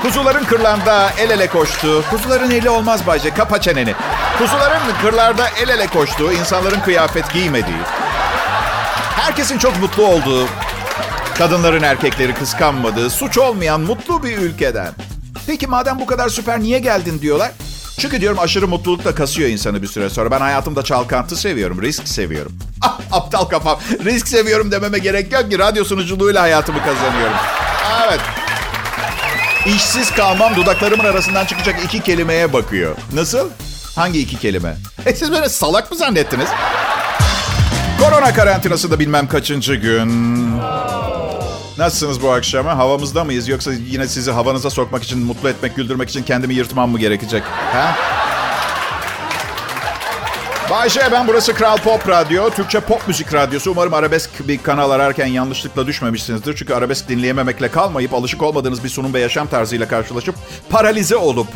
Kuzuların 0.01 0.43
kırlarda 0.43 1.09
el 1.19 1.29
ele 1.29 1.47
koştuğu, 1.47 2.03
kuzuların 2.09 2.51
eli 2.51 2.69
olmaz 2.69 3.07
Bayce, 3.07 3.33
kapa 3.33 3.61
çeneni. 3.61 3.95
Kuzuların 4.37 4.81
kırlarda 5.01 5.47
el 5.49 5.69
ele 5.69 5.87
koştuğu, 5.87 6.31
insanların 6.31 6.79
kıyafet 6.79 7.33
giymediği, 7.33 7.77
herkesin 9.15 9.57
çok 9.57 9.79
mutlu 9.81 10.05
olduğu, 10.05 10.47
kadınların 11.37 11.83
erkekleri 11.83 12.33
kıskanmadığı, 12.33 13.09
suç 13.09 13.37
olmayan 13.37 13.81
mutlu 13.81 14.23
bir 14.23 14.37
ülkeden. 14.37 14.91
Peki 15.47 15.67
madem 15.67 15.99
bu 15.99 16.05
kadar 16.05 16.29
süper 16.29 16.59
niye 16.59 16.79
geldin 16.79 17.21
diyorlar? 17.21 17.51
Çünkü 17.99 18.21
diyorum 18.21 18.39
aşırı 18.39 18.67
mutluluk 18.67 19.05
da 19.05 19.15
kasıyor 19.15 19.49
insanı 19.49 19.81
bir 19.81 19.87
süre 19.87 20.09
sonra. 20.09 20.31
Ben 20.31 20.39
hayatımda 20.39 20.83
çalkantı 20.83 21.35
seviyorum, 21.35 21.81
risk 21.81 22.07
seviyorum. 22.07 22.51
Ah, 22.81 22.99
aptal 23.11 23.45
kafam. 23.45 23.79
Risk 24.05 24.27
seviyorum 24.27 24.71
dememe 24.71 24.97
gerek 24.99 25.31
yok 25.31 25.51
ki. 25.51 25.59
Radyo 25.59 25.83
sunuculuğuyla 25.83 26.41
hayatımı 26.41 26.79
kazanıyorum. 26.79 27.35
Evet. 28.07 28.19
İşsiz 29.65 30.11
kalmam 30.11 30.55
dudaklarımın 30.55 31.05
arasından 31.05 31.45
çıkacak 31.45 31.83
iki 31.85 31.99
kelimeye 31.99 32.53
bakıyor. 32.53 32.95
Nasıl? 33.13 33.49
Hangi 33.95 34.19
iki 34.19 34.39
kelime? 34.39 34.75
E 35.05 35.15
siz 35.15 35.31
beni 35.31 35.49
salak 35.49 35.91
mı 35.91 35.97
zannettiniz? 35.97 36.49
Korona 37.99 38.33
karantinası 38.33 38.91
da 38.91 38.99
bilmem 38.99 39.27
kaçıncı 39.27 39.75
gün. 39.75 40.09
Nasılsınız 41.77 42.21
bu 42.21 42.31
akşama? 42.31 42.77
Havamızda 42.77 43.23
mıyız? 43.23 43.47
Yoksa 43.47 43.73
yine 43.73 44.07
sizi 44.07 44.31
havanıza 44.31 44.69
sokmak 44.69 45.03
için, 45.03 45.19
mutlu 45.19 45.49
etmek, 45.49 45.75
güldürmek 45.75 46.09
için 46.09 46.23
kendimi 46.23 46.53
yırtmam 46.53 46.89
mı 46.89 46.99
gerekecek? 46.99 47.43
Ha? 47.73 47.95
Bayşe 50.69 51.09
ben 51.11 51.27
burası 51.27 51.53
Kral 51.53 51.77
Pop 51.77 52.09
Radyo. 52.09 52.49
Türkçe 52.49 52.79
pop 52.79 53.07
müzik 53.07 53.33
radyosu. 53.33 53.71
Umarım 53.71 53.93
arabesk 53.93 54.29
bir 54.47 54.57
kanal 54.57 54.91
ararken 54.91 55.25
yanlışlıkla 55.25 55.87
düşmemişsinizdir. 55.87 56.55
Çünkü 56.55 56.73
arabesk 56.73 57.09
dinleyememekle 57.09 57.71
kalmayıp 57.71 58.13
alışık 58.13 58.43
olmadığınız 58.43 58.83
bir 58.83 58.89
sunum 58.89 59.13
ve 59.13 59.19
yaşam 59.19 59.47
tarzıyla 59.47 59.87
karşılaşıp 59.87 60.35
paralize 60.69 61.15
olup 61.15 61.47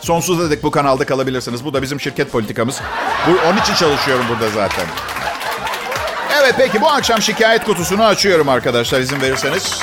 sonsuza 0.00 0.50
dek 0.50 0.62
bu 0.62 0.70
kanalda 0.70 1.04
kalabilirsiniz. 1.06 1.64
Bu 1.64 1.74
da 1.74 1.82
bizim 1.82 2.00
şirket 2.00 2.32
politikamız. 2.32 2.80
Bu, 3.28 3.48
onun 3.48 3.58
için 3.58 3.74
çalışıyorum 3.74 4.24
burada 4.28 4.50
zaten. 4.50 4.86
Evet 6.44 6.54
peki 6.58 6.80
bu 6.80 6.88
akşam 6.88 7.22
şikayet 7.22 7.64
kutusunu 7.64 8.04
açıyorum 8.04 8.48
arkadaşlar 8.48 9.00
izin 9.00 9.20
verirseniz. 9.20 9.78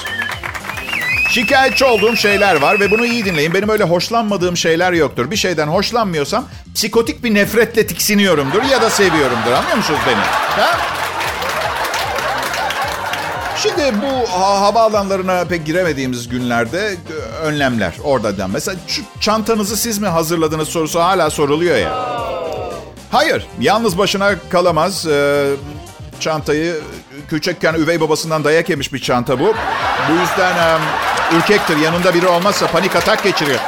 Şikayetçi 1.29 1.85
olduğum 1.85 2.15
şeyler 2.15 2.61
var 2.61 2.79
ve 2.79 2.91
bunu 2.91 3.05
iyi 3.05 3.25
dinleyin. 3.25 3.53
Benim 3.53 3.69
öyle 3.69 3.83
hoşlanmadığım 3.83 4.57
şeyler 4.57 4.91
yoktur. 4.93 5.31
Bir 5.31 5.35
şeyden 5.35 5.67
hoşlanmıyorsam 5.67 6.45
psikotik 6.75 7.23
bir 7.23 7.33
nefretle 7.33 7.87
tiksiniyorumdur 7.87 8.63
ya 8.63 8.81
da 8.81 8.89
seviyorumdur. 8.89 9.51
Anlıyor 9.51 9.77
musunuz 9.77 9.99
beni? 10.07 10.15
Ha? 10.63 10.77
Şimdi 13.57 13.93
bu 14.01 14.31
ha- 14.31 14.61
havaalanlarına 14.61 15.45
pek 15.45 15.65
giremediğimiz 15.65 16.29
günlerde 16.29 16.87
e, 16.87 16.95
önlemler 17.43 17.93
oradan. 18.03 18.49
Mesela 18.49 18.77
şu 18.87 19.01
çantanızı 19.19 19.77
siz 19.77 19.97
mi 19.99 20.07
hazırladınız 20.07 20.69
sorusu 20.69 20.99
hala 20.99 21.29
soruluyor 21.29 21.77
ya. 21.77 22.21
Hayır, 23.11 23.47
yalnız 23.59 23.97
başına 23.97 24.35
kalamaz. 24.49 25.07
Ee, 25.07 25.45
çantayı 26.21 26.81
küçükken 27.29 27.73
üvey 27.73 28.01
babasından 28.01 28.43
dayak 28.43 28.69
yemiş 28.69 28.93
bir 28.93 28.99
çanta 28.99 29.39
bu. 29.39 29.53
Bu 30.09 30.13
yüzden 30.21 30.57
e, 30.57 30.77
ürkektir. 31.37 31.77
Yanında 31.77 32.13
biri 32.13 32.27
olmazsa 32.27 32.67
panik 32.67 32.95
atak 32.95 33.23
geçiriyor. 33.23 33.59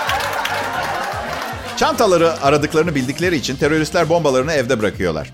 Çantaları 1.77 2.41
aradıklarını 2.41 2.95
bildikleri 2.95 3.35
için 3.35 3.55
teröristler 3.55 4.09
bombalarını 4.09 4.53
evde 4.53 4.79
bırakıyorlar. 4.79 5.31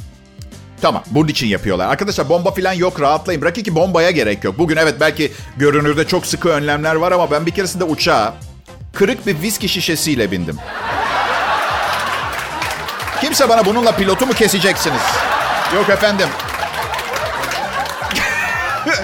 Tamam 0.82 1.04
bunun 1.12 1.28
için 1.28 1.48
yapıyorlar. 1.48 1.88
Arkadaşlar 1.88 2.30
bomba 2.30 2.52
falan 2.52 2.74
yok 2.74 3.02
rahatlayın. 3.02 3.42
Bırakın 3.42 3.64
ki 3.64 3.76
bombaya 3.76 4.12
gerek 4.12 4.44
yok. 4.44 4.58
Bugün 4.58 4.78
evet 4.78 4.96
belki 5.00 5.32
görünürde 5.58 6.08
çok 6.08 6.26
sıkı 6.26 6.50
önlemler 6.50 6.96
var 6.96 7.12
ama 7.12 7.32
ben 7.32 7.46
bir 7.46 7.52
keresinde 7.52 7.84
uçağa 7.84 8.34
kırık 8.94 9.28
bir 9.28 9.42
viski 9.42 9.70
şişesiyle 9.70 10.32
bindim. 10.32 10.58
Kimse 13.22 13.50
bana 13.50 13.66
bununla 13.66 13.92
pilotu 13.92 14.26
mu 14.26 14.34
keseceksiniz? 14.34 15.02
Yok 15.76 15.90
efendim. 15.90 16.28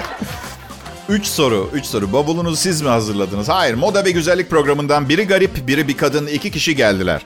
Üç 1.08 1.26
soru, 1.26 1.70
üç 1.72 1.86
soru. 1.86 2.12
Bavulunuzu 2.12 2.56
siz 2.56 2.82
mi 2.82 2.88
hazırladınız? 2.88 3.48
Hayır, 3.48 3.74
moda 3.74 4.04
ve 4.04 4.10
güzellik 4.10 4.50
programından 4.50 5.08
biri 5.08 5.26
garip, 5.26 5.66
biri 5.66 5.88
bir 5.88 5.96
kadın, 5.96 6.26
iki 6.26 6.50
kişi 6.50 6.76
geldiler. 6.76 7.22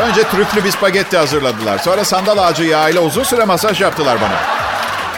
Önce 0.00 0.22
trüflü 0.22 0.64
bir 0.64 0.70
spagetti 0.70 1.16
hazırladılar. 1.16 1.78
Sonra 1.78 2.04
sandal 2.04 2.38
ağacı 2.38 2.62
yağıyla 2.62 3.00
uzun 3.00 3.22
süre 3.22 3.44
masaj 3.44 3.80
yaptılar 3.80 4.18
bana. 4.20 4.40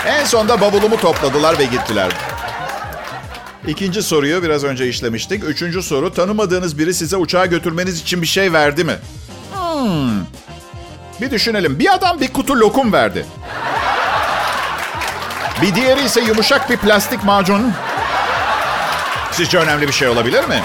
En 0.07 0.25
sonunda 0.25 0.61
bavulumu 0.61 0.97
topladılar 0.97 1.59
ve 1.59 1.65
gittiler. 1.65 2.13
İkinci 3.67 4.03
soruyu 4.03 4.43
biraz 4.43 4.65
önce 4.65 4.89
işlemiştik. 4.89 5.45
Üçüncü 5.45 5.83
soru, 5.83 6.13
tanımadığınız 6.13 6.79
biri 6.79 6.95
size 6.95 7.17
uçağa 7.17 7.47
götürmeniz 7.47 8.01
için 8.01 8.23
bir 8.23 8.27
şey 8.27 8.53
verdi 8.53 8.85
mi? 8.85 8.97
Hmm. 9.55 10.25
Bir 11.21 11.31
düşünelim. 11.31 11.79
Bir 11.79 11.95
adam 11.95 12.21
bir 12.21 12.33
kutu 12.33 12.61
lokum 12.61 12.93
verdi. 12.93 13.27
Bir 15.63 15.75
diğeri 15.75 16.03
ise 16.05 16.21
yumuşak 16.21 16.71
bir 16.71 16.77
plastik 16.77 17.25
macun. 17.25 17.73
Sizce 19.31 19.59
önemli 19.59 19.89
bir 19.89 19.93
şey 19.93 20.09
olabilir 20.09 20.45
mi? 20.45 20.63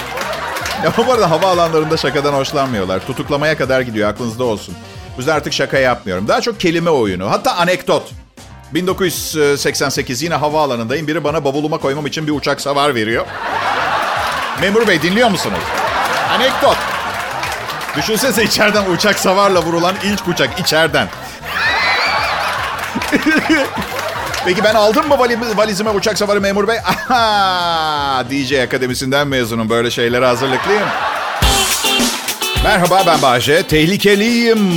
Ya 0.84 0.92
bu 0.98 1.14
arada 1.14 1.32
havaalanlarında 1.32 1.98
şakadan 1.98 2.34
hoşlanmıyorlar. 2.34 3.06
Tutuklamaya 3.08 3.58
kadar 3.58 3.82
gidiyor 3.82 4.10
aklınızda 4.10 4.44
olsun. 4.44 4.76
Bu 5.18 5.32
artık 5.32 5.54
şaka 5.54 5.78
yapmıyorum. 5.78 6.28
Daha 6.28 6.42
çok 6.42 6.60
kelime 6.60 6.90
oyunu. 6.90 7.32
Hatta 7.32 7.56
anekdot. 7.56 8.12
1988 8.74 10.24
yine 10.24 10.36
havaalanındayım. 10.36 11.08
Biri 11.08 11.24
bana 11.24 11.46
bavuluma 11.46 11.78
koymam 11.78 12.06
için 12.06 12.28
bir 12.28 12.32
uçak 12.32 12.62
savar 12.62 12.96
veriyor. 12.96 13.26
Memur 14.62 14.88
bey 14.88 15.02
dinliyor 15.02 15.30
musunuz? 15.30 15.60
Anekdot. 16.32 16.78
Düşünsenize 17.98 18.44
içeriden 18.44 18.86
uçak 18.86 19.20
savarla 19.20 19.62
vurulan 19.62 19.96
ilk 20.04 20.28
uçak 20.28 20.60
içeriden. 20.60 21.08
Peki 24.46 24.64
ben 24.64 24.76
aldım 24.76 25.08
mı 25.08 25.14
vali- 25.20 25.58
valizime 25.58 25.90
uçak 25.90 26.18
savarı 26.18 26.42
memur 26.42 26.68
bey? 26.68 26.78
Aha, 26.80 28.24
DJ 28.30 28.54
Akademisi'nden 28.54 29.28
mezunum. 29.28 29.70
Böyle 29.70 29.92
şeylere 29.92 30.26
hazırlıklıyım. 30.26 30.84
Merhaba 32.64 33.04
ben 33.08 33.22
Bahçe. 33.22 33.64
Tehlikeliyim. 33.64 34.72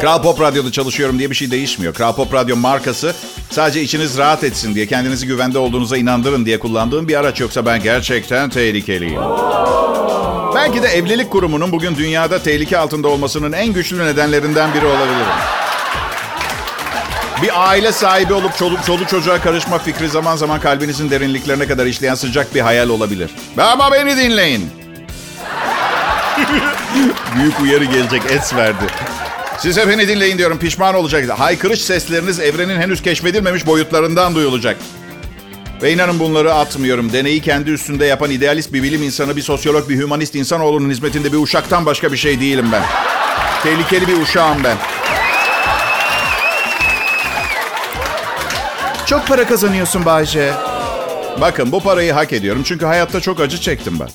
Kral 0.00 0.22
Pop 0.22 0.40
Radyo'da 0.40 0.72
çalışıyorum 0.72 1.18
diye 1.18 1.30
bir 1.30 1.34
şey 1.34 1.50
değişmiyor. 1.50 1.94
Kral 1.94 2.14
Pop 2.14 2.34
Radyo 2.34 2.56
markası 2.56 3.14
sadece 3.50 3.82
içiniz 3.82 4.18
rahat 4.18 4.44
etsin 4.44 4.74
diye, 4.74 4.86
kendinizi 4.86 5.26
güvende 5.26 5.58
olduğunuza 5.58 5.96
inandırın 5.96 6.46
diye 6.46 6.58
kullandığım 6.58 7.08
bir 7.08 7.14
araç. 7.14 7.40
Yoksa 7.40 7.66
ben 7.66 7.82
gerçekten 7.82 8.50
tehlikeliyim. 8.50 9.20
Belki 10.54 10.82
de 10.82 10.88
evlilik 10.88 11.30
kurumunun 11.30 11.72
bugün 11.72 11.96
dünyada 11.96 12.42
tehlike 12.42 12.78
altında 12.78 13.08
olmasının 13.08 13.52
en 13.52 13.66
güçlü 13.72 13.98
nedenlerinden 14.06 14.74
biri 14.74 14.86
olabilirim. 14.86 15.26
Bir 17.44 17.68
aile 17.68 17.92
sahibi 17.92 18.32
olup 18.32 18.56
çoluk, 18.56 18.84
çoluk 18.86 19.08
çocuğa 19.08 19.40
karışma 19.40 19.78
fikri 19.78 20.08
zaman 20.08 20.36
zaman 20.36 20.60
kalbinizin 20.60 21.10
derinliklerine 21.10 21.66
kadar 21.66 21.86
işleyen 21.86 22.14
sıcak 22.14 22.54
bir 22.54 22.60
hayal 22.60 22.88
olabilir. 22.88 23.30
Ama 23.58 23.92
beni 23.92 24.16
dinleyin. 24.16 24.70
Büyük 27.36 27.60
uyarı 27.60 27.84
gelecek 27.84 28.22
es 28.30 28.54
verdi. 28.54 28.84
Size 29.58 29.88
beni 29.88 30.08
dinleyin 30.08 30.38
diyorum 30.38 30.58
pişman 30.58 30.94
olacak. 30.94 31.38
Haykırış 31.38 31.82
sesleriniz 31.82 32.40
evrenin 32.40 32.80
henüz 32.80 33.02
keşfedilmemiş 33.02 33.66
boyutlarından 33.66 34.34
duyulacak. 34.34 34.76
Ve 35.82 35.92
inanın 35.92 36.18
bunları 36.18 36.54
atmıyorum. 36.54 37.12
Deneyi 37.12 37.40
kendi 37.40 37.70
üstünde 37.70 38.06
yapan 38.06 38.30
idealist 38.30 38.72
bir 38.72 38.82
bilim 38.82 39.02
insanı, 39.02 39.36
bir 39.36 39.42
sosyolog, 39.42 39.88
bir 39.88 39.96
hümanist 39.96 40.34
insanoğlunun 40.34 40.90
hizmetinde 40.90 41.32
bir 41.32 41.38
uşaktan 41.38 41.86
başka 41.86 42.12
bir 42.12 42.16
şey 42.16 42.40
değilim 42.40 42.66
ben. 42.72 42.82
Tehlikeli 43.62 44.08
bir 44.08 44.22
uşağım 44.22 44.64
ben. 44.64 44.76
Çok 49.14 49.26
para 49.26 49.46
kazanıyorsun 49.46 50.04
Bayce. 50.04 50.52
Bakın 51.40 51.72
bu 51.72 51.80
parayı 51.80 52.12
hak 52.12 52.32
ediyorum 52.32 52.62
çünkü 52.66 52.86
hayatta 52.86 53.20
çok 53.20 53.40
acı 53.40 53.60
çektim 53.60 54.00
ben. 54.00 54.08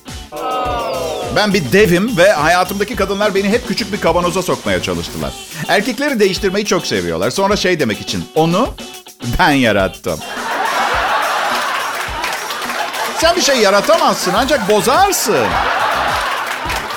Ben 1.36 1.54
bir 1.54 1.72
devim 1.72 2.18
ve 2.18 2.32
hayatımdaki 2.32 2.96
kadınlar 2.96 3.36
beni 3.36 3.50
hep 3.50 3.68
küçük 3.68 3.94
bir 3.94 4.02
kavanoza 4.02 4.42
sokmaya 4.42 4.82
çalıştılar. 4.82 5.34
Erkekleri 5.68 6.20
değiştirmeyi 6.20 6.66
çok 6.66 6.88
seviyorlar. 6.88 7.30
Sonra 7.30 7.56
şey 7.56 7.80
demek 7.80 8.02
için 8.02 8.26
onu 8.36 8.70
ben 9.40 9.52
yarattım. 9.52 10.20
Sen 13.18 13.36
bir 13.36 13.42
şey 13.42 13.58
yaratamazsın 13.58 14.34
ancak 14.36 14.70
bozarsın. 14.70 15.48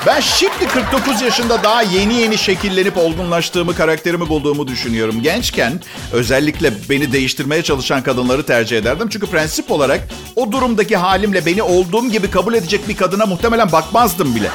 Ben 0.07 0.21
şimdi 0.21 0.69
49 0.69 1.23
yaşında 1.23 1.63
daha 1.63 1.83
yeni 1.83 2.15
yeni 2.15 2.39
şekillenip 2.39 2.97
olgunlaştığımı, 2.97 3.75
karakterimi 3.75 4.29
bulduğumu 4.29 4.69
düşünüyorum. 4.69 5.23
Gençken 5.23 5.81
özellikle 6.13 6.73
beni 6.91 7.13
değiştirmeye 7.13 7.63
çalışan 7.63 8.03
kadınları 8.03 8.47
tercih 8.47 8.79
ederdim. 8.79 9.09
Çünkü 9.09 9.27
prensip 9.27 9.71
olarak 9.71 10.01
o 10.37 10.53
durumdaki 10.53 10.97
halimle 10.97 11.47
beni 11.47 11.63
olduğum 11.63 12.11
gibi 12.11 12.31
kabul 12.31 12.55
edecek 12.55 12.89
bir 12.89 12.97
kadına 12.97 13.27
muhtemelen 13.27 13.73
bakmazdım 13.73 14.35
bile. 14.35 14.51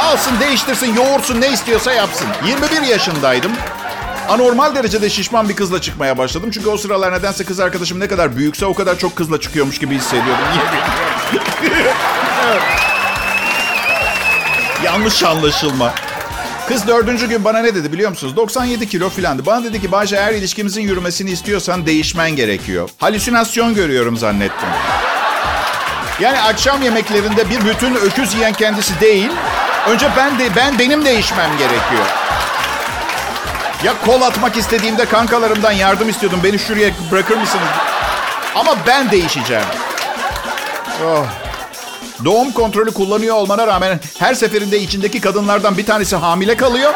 Alsın, 0.00 0.40
değiştirsin, 0.40 0.94
yoğursun, 0.94 1.40
ne 1.40 1.52
istiyorsa 1.52 1.92
yapsın. 1.92 2.26
21 2.46 2.82
yaşındaydım. 2.88 3.52
Anormal 4.28 4.74
derecede 4.74 5.10
şişman 5.10 5.48
bir 5.48 5.56
kızla 5.56 5.80
çıkmaya 5.80 6.18
başladım. 6.18 6.50
Çünkü 6.54 6.68
o 6.68 6.76
sıralar 6.76 7.12
nedense 7.12 7.44
kız 7.44 7.60
arkadaşım 7.60 8.00
ne 8.00 8.08
kadar 8.08 8.36
büyükse 8.36 8.66
o 8.66 8.74
kadar 8.74 8.98
çok 8.98 9.16
kızla 9.16 9.40
çıkıyormuş 9.40 9.78
gibi 9.78 9.94
hissediyordum. 9.94 10.44
Niye 11.32 11.42
bilmiyorum. 11.70 11.92
Yanlış 14.84 15.22
anlaşılma. 15.22 15.94
Kız 16.68 16.86
dördüncü 16.88 17.28
gün 17.28 17.44
bana 17.44 17.58
ne 17.58 17.74
dedi 17.74 17.92
biliyor 17.92 18.10
musunuz? 18.10 18.36
97 18.36 18.88
kilo 18.88 19.10
filandı. 19.10 19.46
Bana 19.46 19.64
dedi 19.64 19.80
ki 19.80 19.92
Bayce 19.92 20.16
eğer 20.16 20.32
ilişkimizin 20.32 20.82
yürümesini 20.82 21.30
istiyorsan 21.30 21.86
değişmen 21.86 22.30
gerekiyor. 22.30 22.90
Halüsinasyon 22.98 23.74
görüyorum 23.74 24.16
zannettim. 24.16 24.68
Yani 26.20 26.40
akşam 26.40 26.82
yemeklerinde 26.82 27.50
bir 27.50 27.64
bütün 27.64 27.94
öküz 27.94 28.34
yiyen 28.34 28.52
kendisi 28.52 29.00
değil. 29.00 29.30
Önce 29.88 30.08
ben 30.16 30.38
de 30.38 30.48
ben 30.56 30.78
benim 30.78 31.04
değişmem 31.04 31.50
gerekiyor. 31.58 32.06
Ya 33.84 33.92
kol 34.06 34.22
atmak 34.22 34.56
istediğimde 34.56 35.04
kankalarımdan 35.04 35.72
yardım 35.72 36.08
istiyordum. 36.08 36.40
Beni 36.44 36.58
şuraya 36.58 36.90
bırakır 37.10 37.36
mısınız? 37.36 37.68
Ama 38.54 38.76
ben 38.86 39.10
değişeceğim. 39.10 39.64
Oh. 41.06 41.43
Doğum 42.24 42.52
kontrolü 42.52 42.90
kullanıyor 42.90 43.36
olmana 43.36 43.66
rağmen 43.66 44.00
her 44.18 44.34
seferinde 44.34 44.80
içindeki 44.80 45.20
kadınlardan 45.20 45.78
bir 45.78 45.86
tanesi 45.86 46.16
hamile 46.16 46.56
kalıyor. 46.56 46.92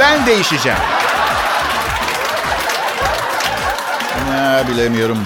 Ben 0.00 0.26
değişeceğim. 0.26 0.78
Ne 4.30 4.64
bilemiyorum. 4.68 5.18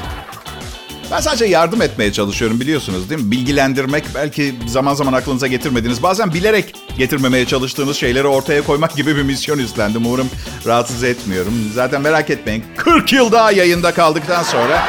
Ben 1.11 1.20
sadece 1.20 1.44
yardım 1.44 1.83
etmeye 1.83 2.12
çalışıyorum 2.12 2.61
biliyorsunuz 2.61 3.11
değil 3.11 3.20
mi? 3.20 3.30
Bilgilendirmek 3.30 4.04
belki 4.14 4.54
zaman 4.66 4.94
zaman 4.94 5.12
aklınıza 5.12 5.46
getirmediniz. 5.46 6.02
Bazen 6.02 6.35
bilerek 6.35 6.74
getirmemeye 6.98 7.46
çalıştığınız 7.46 7.96
şeyleri 7.96 8.26
ortaya 8.26 8.62
koymak 8.62 8.96
gibi 8.96 9.16
bir 9.16 9.22
misyon 9.22 9.59
üstlendim. 9.59 10.06
Umarım 10.06 10.30
rahatsız 10.66 11.04
etmiyorum. 11.04 11.54
Zaten 11.74 12.02
merak 12.02 12.30
etmeyin. 12.30 12.64
40 12.76 13.12
yıl 13.12 13.33
daha 13.33 13.52
yayında 13.52 13.94
kaldıktan 13.94 14.42
sonra 14.42 14.83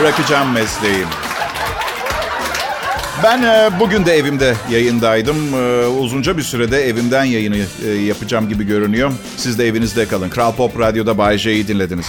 bırakacağım 0.00 0.52
mesleği. 0.52 1.04
Ben 3.22 3.42
e, 3.42 3.70
bugün 3.80 4.06
de 4.06 4.12
evimde 4.12 4.54
yayındaydım. 4.70 5.36
E, 5.54 5.86
uzunca 5.86 6.36
bir 6.36 6.42
sürede 6.42 6.88
evimden 6.88 7.24
yayını 7.24 7.56
e, 7.86 7.90
yapacağım 7.90 8.48
gibi 8.48 8.64
görünüyor. 8.64 9.12
Siz 9.36 9.58
de 9.58 9.66
evinizde 9.66 10.08
kalın. 10.08 10.28
Kral 10.28 10.52
Pop 10.52 10.80
Radyo'da 10.80 11.18
Bay 11.18 11.38
J'yi 11.38 11.68
dinlediniz. 11.68 12.06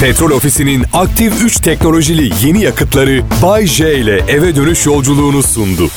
Petrol 0.00 0.30
Ofisi'nin 0.30 0.84
aktif 0.92 1.44
3 1.44 1.56
teknolojili 1.60 2.30
yeni 2.46 2.62
yakıtları 2.62 3.22
Bay 3.42 3.66
J 3.66 3.94
ile 3.94 4.16
eve 4.28 4.56
dönüş 4.56 4.86
yolculuğunu 4.86 5.42
sundu. 5.42 5.88